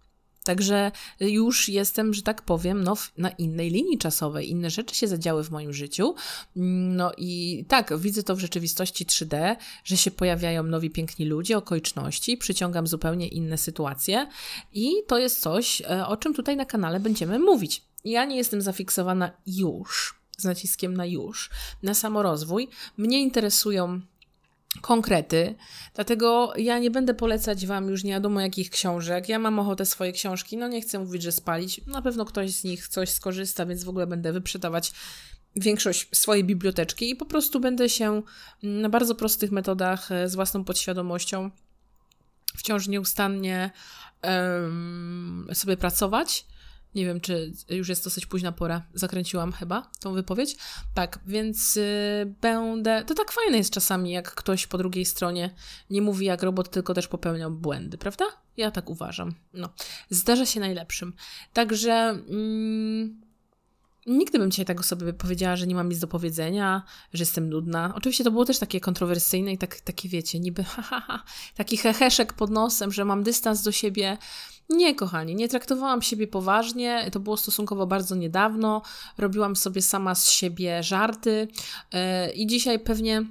Także 0.45 0.93
już 1.21 1.69
jestem, 1.69 2.15
że 2.15 2.23
tak 2.23 2.43
powiem, 2.43 2.85
no, 2.85 2.97
na 3.19 3.31
innej 3.31 3.71
linii 3.71 3.99
czasowej. 3.99 4.51
Inne 4.51 4.71
rzeczy 4.71 4.95
się 4.95 5.09
zadziały 5.09 5.45
w 5.45 5.51
moim 5.51 5.73
życiu. 5.73 6.15
No 6.57 7.13
i 7.17 7.65
tak, 7.69 7.99
widzę 7.99 8.23
to 8.23 8.37
w 8.37 8.41
rzeczywistości 8.41 9.07
3D, 9.07 9.57
że 9.85 9.97
się 9.97 10.11
pojawiają 10.11 10.63
nowi 10.63 10.91
piękni 10.91 11.27
ludzie, 11.27 11.59
okoliczności, 11.59 12.37
przyciągam 12.37 12.87
zupełnie 12.87 13.29
inne 13.29 13.59
sytuacje 13.59 14.27
i 14.73 14.93
to 15.07 15.19
jest 15.19 15.41
coś, 15.41 15.83
e, 15.83 16.07
o 16.07 16.17
czym 16.17 16.35
tutaj 16.35 16.57
na 16.57 16.65
kanale 16.65 17.01
będziemy 17.01 17.39
mówić. 17.39 17.83
Ja 18.05 18.25
nie 18.25 18.37
jestem 18.37 18.63
zafiksowana 18.63 19.33
już, 19.47 20.15
z 20.39 20.45
naciskiem 20.45 20.97
na 20.97 21.07
już, 21.07 21.51
na 21.83 21.95
samorozwój. 21.95 22.69
Mnie 22.97 23.21
interesują 23.21 24.01
konkrety. 24.81 25.55
Dlatego 25.95 26.53
ja 26.57 26.79
nie 26.79 26.91
będę 26.91 27.15
polecać 27.15 27.67
Wam 27.67 27.89
już 27.89 28.05
nie 28.05 28.13
wiadomo 28.13 28.41
jakich 28.41 28.71
książek. 28.71 29.29
Ja 29.29 29.39
mam 29.39 29.59
ochotę 29.59 29.87
swoje 29.87 30.13
książki, 30.13 30.57
no 30.57 30.69
nie 30.69 30.81
chcę 30.81 30.99
mówić, 30.99 31.23
że 31.23 31.33
spalić. 31.33 31.87
Na 31.87 32.03
pewno 32.03 32.25
ktoś 32.25 32.51
z 32.51 32.65
nich 32.65 32.89
coś 32.89 33.11
skorzysta, 33.11 33.67
więc 33.67 33.85
w 33.85 33.89
ogóle 33.89 34.07
będę 34.07 34.33
wyprzedawać 34.33 34.93
większość 35.57 36.09
swojej 36.13 36.45
biblioteczki 36.45 37.11
i 37.11 37.17
po 37.17 37.27
prostu 37.27 37.61
będę 37.61 37.89
się 37.89 38.23
na 38.63 38.89
bardzo 38.89 39.15
prostych 39.15 39.53
metodach 39.53 40.13
e, 40.13 40.29
z 40.29 40.35
własną 40.35 40.65
podświadomością 40.65 41.51
wciąż 42.57 42.89
nieustannie 42.89 43.71
um, 44.23 45.49
sobie 45.53 45.77
pracować 45.77 46.47
nie 46.95 47.07
wiem, 47.07 47.21
czy 47.21 47.53
już 47.69 47.89
jest 47.89 48.05
dosyć 48.05 48.27
późna 48.27 48.53
pora. 48.53 48.83
Zakręciłam 48.95 49.53
chyba 49.53 49.91
tą 50.01 50.13
wypowiedź. 50.13 50.57
Tak, 50.95 51.19
więc 51.27 51.77
y, 51.77 52.35
będę. 52.41 53.05
To 53.05 53.15
tak 53.15 53.33
fajne 53.33 53.59
jest 53.59 53.73
czasami, 53.73 54.11
jak 54.11 54.35
ktoś 54.35 54.67
po 54.67 54.79
drugiej 54.79 55.05
stronie 55.05 55.55
nie 55.91 56.03
mówi 56.03 56.27
jak 56.27 56.43
robot, 56.43 56.71
tylko 56.71 56.95
też 56.95 57.09
popełniał 57.09 57.51
błędy, 57.51 57.99
prawda? 57.99 58.25
Ja 58.57 58.71
tak 58.71 58.91
uważam. 58.91 59.35
No, 59.55 59.69
zdarza 60.11 60.47
się 60.47 60.61
najlepszym. 60.61 61.13
Także. 61.53 61.93
Mm, 62.29 63.23
Nigdy 64.07 64.39
bym 64.39 64.51
dzisiaj 64.51 64.67
tego 64.67 64.83
sobie 64.83 65.13
powiedziała, 65.13 65.57
że 65.57 65.67
nie 65.67 65.75
mam 65.75 65.89
nic 65.89 65.99
do 65.99 66.07
powiedzenia, 66.07 66.83
że 67.13 67.23
jestem 67.23 67.49
nudna. 67.49 67.93
Oczywiście 67.97 68.25
to 68.25 68.31
było 68.31 68.45
też 68.45 68.59
takie 68.59 68.81
kontrowersyjne 68.81 69.53
i 69.53 69.59
tak, 69.59 69.81
takie 69.81 70.09
wiecie, 70.09 70.41
niby 70.41 70.65
ha, 70.71 70.83
ha, 70.83 71.01
ha, 71.01 71.23
taki 71.55 71.77
heheszek 71.77 72.33
pod 72.33 72.51
nosem, 72.51 72.93
że 72.93 73.05
mam 73.05 73.23
dystans 73.23 73.63
do 73.63 73.73
siebie. 73.73 74.19
Nie, 74.68 74.94
kochani, 74.94 75.35
nie 75.35 75.48
traktowałam 75.48 76.03
siebie 76.03 76.27
poważnie. 76.27 77.09
To 77.12 77.20
było 77.20 77.37
stosunkowo 77.37 77.87
bardzo 77.87 78.14
niedawno. 78.14 78.83
Robiłam 79.18 79.57
sobie 79.57 79.83
sama 79.83 80.14
z 80.14 80.31
siebie 80.31 80.83
żarty 80.83 81.48
yy, 81.92 82.01
i 82.35 82.46
dzisiaj 82.46 82.79
pewnie 82.79 83.22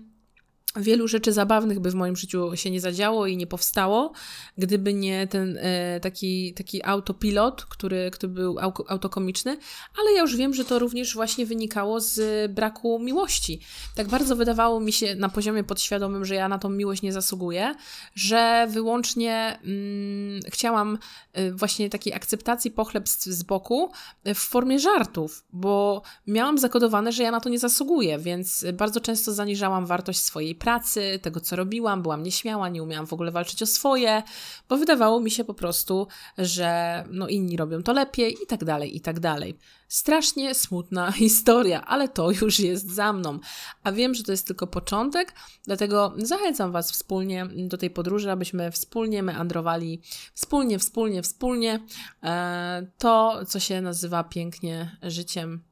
Wielu 0.75 1.07
rzeczy 1.07 1.33
zabawnych 1.33 1.79
by 1.79 1.91
w 1.91 1.95
moim 1.95 2.15
życiu 2.15 2.55
się 2.55 2.71
nie 2.71 2.81
zadziało 2.81 3.27
i 3.27 3.37
nie 3.37 3.47
powstało, 3.47 4.13
gdyby 4.57 4.93
nie 4.93 5.27
ten 5.27 5.57
e, 5.61 5.99
taki, 5.99 6.53
taki 6.53 6.85
autopilot, 6.85 7.65
który, 7.65 8.11
który 8.11 8.33
był 8.33 8.59
autokomiczny, 8.87 9.57
ale 9.99 10.11
ja 10.11 10.21
już 10.21 10.35
wiem, 10.35 10.53
że 10.53 10.65
to 10.65 10.79
również 10.79 11.15
właśnie 11.15 11.45
wynikało 11.45 11.99
z 11.99 12.51
braku 12.51 12.99
miłości. 12.99 13.61
Tak 13.95 14.07
bardzo 14.07 14.35
wydawało 14.35 14.79
mi 14.79 14.93
się 14.93 15.15
na 15.15 15.29
poziomie 15.29 15.63
podświadomym, 15.63 16.25
że 16.25 16.35
ja 16.35 16.49
na 16.49 16.59
tą 16.59 16.69
miłość 16.69 17.01
nie 17.01 17.13
zasługuję, 17.13 17.75
że 18.15 18.67
wyłącznie 18.69 19.59
mm, 19.63 20.39
chciałam 20.51 20.97
y, 21.37 21.53
właśnie 21.53 21.89
takiej 21.89 22.13
akceptacji 22.13 22.71
pochlebstw 22.71 23.25
z 23.25 23.43
boku 23.43 23.91
w 24.25 24.39
formie 24.39 24.79
żartów, 24.79 25.45
bo 25.53 26.01
miałam 26.27 26.57
zakodowane, 26.57 27.11
że 27.11 27.23
ja 27.23 27.31
na 27.31 27.39
to 27.39 27.49
nie 27.49 27.59
zasługuję, 27.59 28.19
więc 28.19 28.65
bardzo 28.73 29.01
często 29.01 29.33
zaniżałam 29.33 29.85
wartość 29.85 30.19
swojej 30.19 30.55
pracy, 30.61 31.19
tego 31.21 31.39
co 31.39 31.55
robiłam, 31.55 32.01
byłam 32.01 32.23
nieśmiała, 32.23 32.69
nie 32.69 32.83
umiałam 32.83 33.07
w 33.07 33.13
ogóle 33.13 33.31
walczyć 33.31 33.63
o 33.63 33.65
swoje, 33.65 34.23
bo 34.69 34.77
wydawało 34.77 35.19
mi 35.19 35.31
się 35.31 35.43
po 35.43 35.53
prostu, 35.53 36.07
że 36.37 37.03
no 37.09 37.27
inni 37.27 37.57
robią 37.57 37.83
to 37.83 37.93
lepiej 37.93 38.37
i 38.43 38.47
tak 38.47 38.63
dalej, 38.63 38.95
i 38.95 39.01
tak 39.01 39.19
dalej. 39.19 39.57
Strasznie 39.87 40.55
smutna 40.55 41.11
historia, 41.25 41.85
ale 41.85 42.09
to 42.09 42.31
już 42.31 42.59
jest 42.59 42.91
za 42.91 43.13
mną. 43.13 43.39
A 43.83 43.91
wiem, 43.91 44.13
że 44.13 44.23
to 44.23 44.31
jest 44.31 44.47
tylko 44.47 44.67
początek, 44.67 45.33
dlatego 45.63 46.13
zachęcam 46.17 46.71
Was 46.71 46.91
wspólnie 46.91 47.45
do 47.45 47.77
tej 47.77 47.89
podróży, 47.89 48.31
abyśmy 48.31 48.71
wspólnie 48.71 49.23
meandrowali, 49.23 50.01
wspólnie, 50.33 50.79
wspólnie, 50.79 51.21
wspólnie 51.21 51.79
e, 52.23 52.87
to, 52.97 53.45
co 53.47 53.59
się 53.59 53.81
nazywa 53.81 54.23
pięknie 54.23 54.97
życiem 55.03 55.70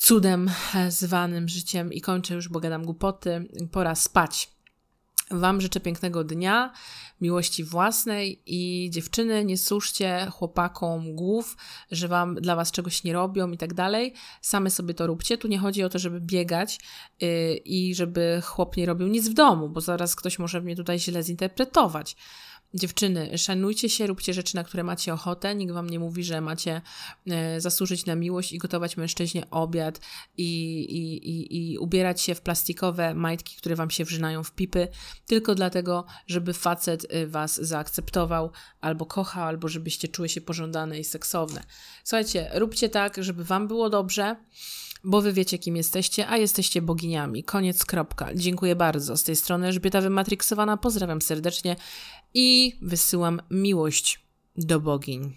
cudem 0.00 0.50
zwanym 0.88 1.48
życiem 1.48 1.92
i 1.92 2.00
kończę 2.00 2.34
już, 2.34 2.48
bo 2.48 2.60
gadam 2.60 2.84
głupoty. 2.84 3.48
Pora 3.72 3.94
spać. 3.94 4.50
Wam 5.30 5.60
życzę 5.60 5.80
pięknego 5.80 6.24
dnia, 6.24 6.72
miłości 7.20 7.64
własnej 7.64 8.42
i 8.46 8.90
dziewczyny, 8.90 9.44
nie 9.44 9.58
służcie 9.58 10.26
chłopakom 10.30 11.14
głów, 11.14 11.56
że 11.90 12.08
wam 12.08 12.34
dla 12.34 12.56
was 12.56 12.70
czegoś 12.70 13.04
nie 13.04 13.12
robią 13.12 13.50
i 13.50 13.58
tak 13.58 13.74
dalej. 13.74 14.14
Same 14.40 14.70
sobie 14.70 14.94
to 14.94 15.06
róbcie. 15.06 15.38
Tu 15.38 15.48
nie 15.48 15.58
chodzi 15.58 15.82
o 15.82 15.88
to, 15.88 15.98
żeby 15.98 16.20
biegać 16.20 16.80
yy, 17.20 17.56
i 17.56 17.94
żeby 17.94 18.40
chłop 18.44 18.76
nie 18.76 18.86
robił 18.86 19.08
nic 19.08 19.28
w 19.28 19.34
domu, 19.34 19.68
bo 19.68 19.80
zaraz 19.80 20.16
ktoś 20.16 20.38
może 20.38 20.60
mnie 20.60 20.76
tutaj 20.76 20.98
źle 20.98 21.22
zinterpretować. 21.22 22.16
Dziewczyny, 22.74 23.38
szanujcie 23.38 23.88
się, 23.88 24.06
róbcie 24.06 24.34
rzeczy, 24.34 24.56
na 24.56 24.64
które 24.64 24.84
macie 24.84 25.14
ochotę. 25.14 25.54
Nikt 25.54 25.72
wam 25.72 25.90
nie 25.90 25.98
mówi, 25.98 26.24
że 26.24 26.40
macie 26.40 26.82
e, 27.26 27.60
zasłużyć 27.60 28.06
na 28.06 28.14
miłość 28.14 28.52
i 28.52 28.58
gotować 28.58 28.96
mężczyźnie 28.96 29.50
obiad 29.50 30.00
i, 30.36 30.80
i, 30.80 31.30
i, 31.30 31.72
i 31.72 31.78
ubierać 31.78 32.20
się 32.20 32.34
w 32.34 32.40
plastikowe 32.40 33.14
majtki, 33.14 33.56
które 33.56 33.76
wam 33.76 33.90
się 33.90 34.04
wrzynają 34.04 34.42
w 34.42 34.52
pipy, 34.52 34.88
tylko 35.26 35.54
dlatego, 35.54 36.04
żeby 36.26 36.54
facet 36.54 37.06
e, 37.08 37.26
was 37.26 37.56
zaakceptował, 37.56 38.50
albo 38.80 39.06
kochał, 39.06 39.44
albo 39.44 39.68
żebyście 39.68 40.08
czuły 40.08 40.28
się 40.28 40.40
pożądane 40.40 40.98
i 40.98 41.04
seksowne. 41.04 41.62
Słuchajcie, 42.04 42.50
róbcie 42.54 42.88
tak, 42.88 43.24
żeby 43.24 43.44
wam 43.44 43.68
było 43.68 43.90
dobrze 43.90 44.36
bo 45.04 45.20
wy 45.20 45.32
wiecie, 45.32 45.58
kim 45.58 45.76
jesteście, 45.76 46.28
a 46.28 46.36
jesteście 46.36 46.82
boginiami. 46.82 47.44
Koniec, 47.44 47.84
kropka. 47.84 48.28
Dziękuję 48.34 48.76
bardzo. 48.76 49.16
Z 49.16 49.24
tej 49.24 49.36
strony 49.36 49.66
Elżbieta 49.66 50.00
Wymatriksowana. 50.00 50.76
Pozdrawiam 50.76 51.22
serdecznie 51.22 51.76
i 52.34 52.76
wysyłam 52.82 53.40
miłość 53.50 54.20
do 54.56 54.80
bogiń. 54.80 55.36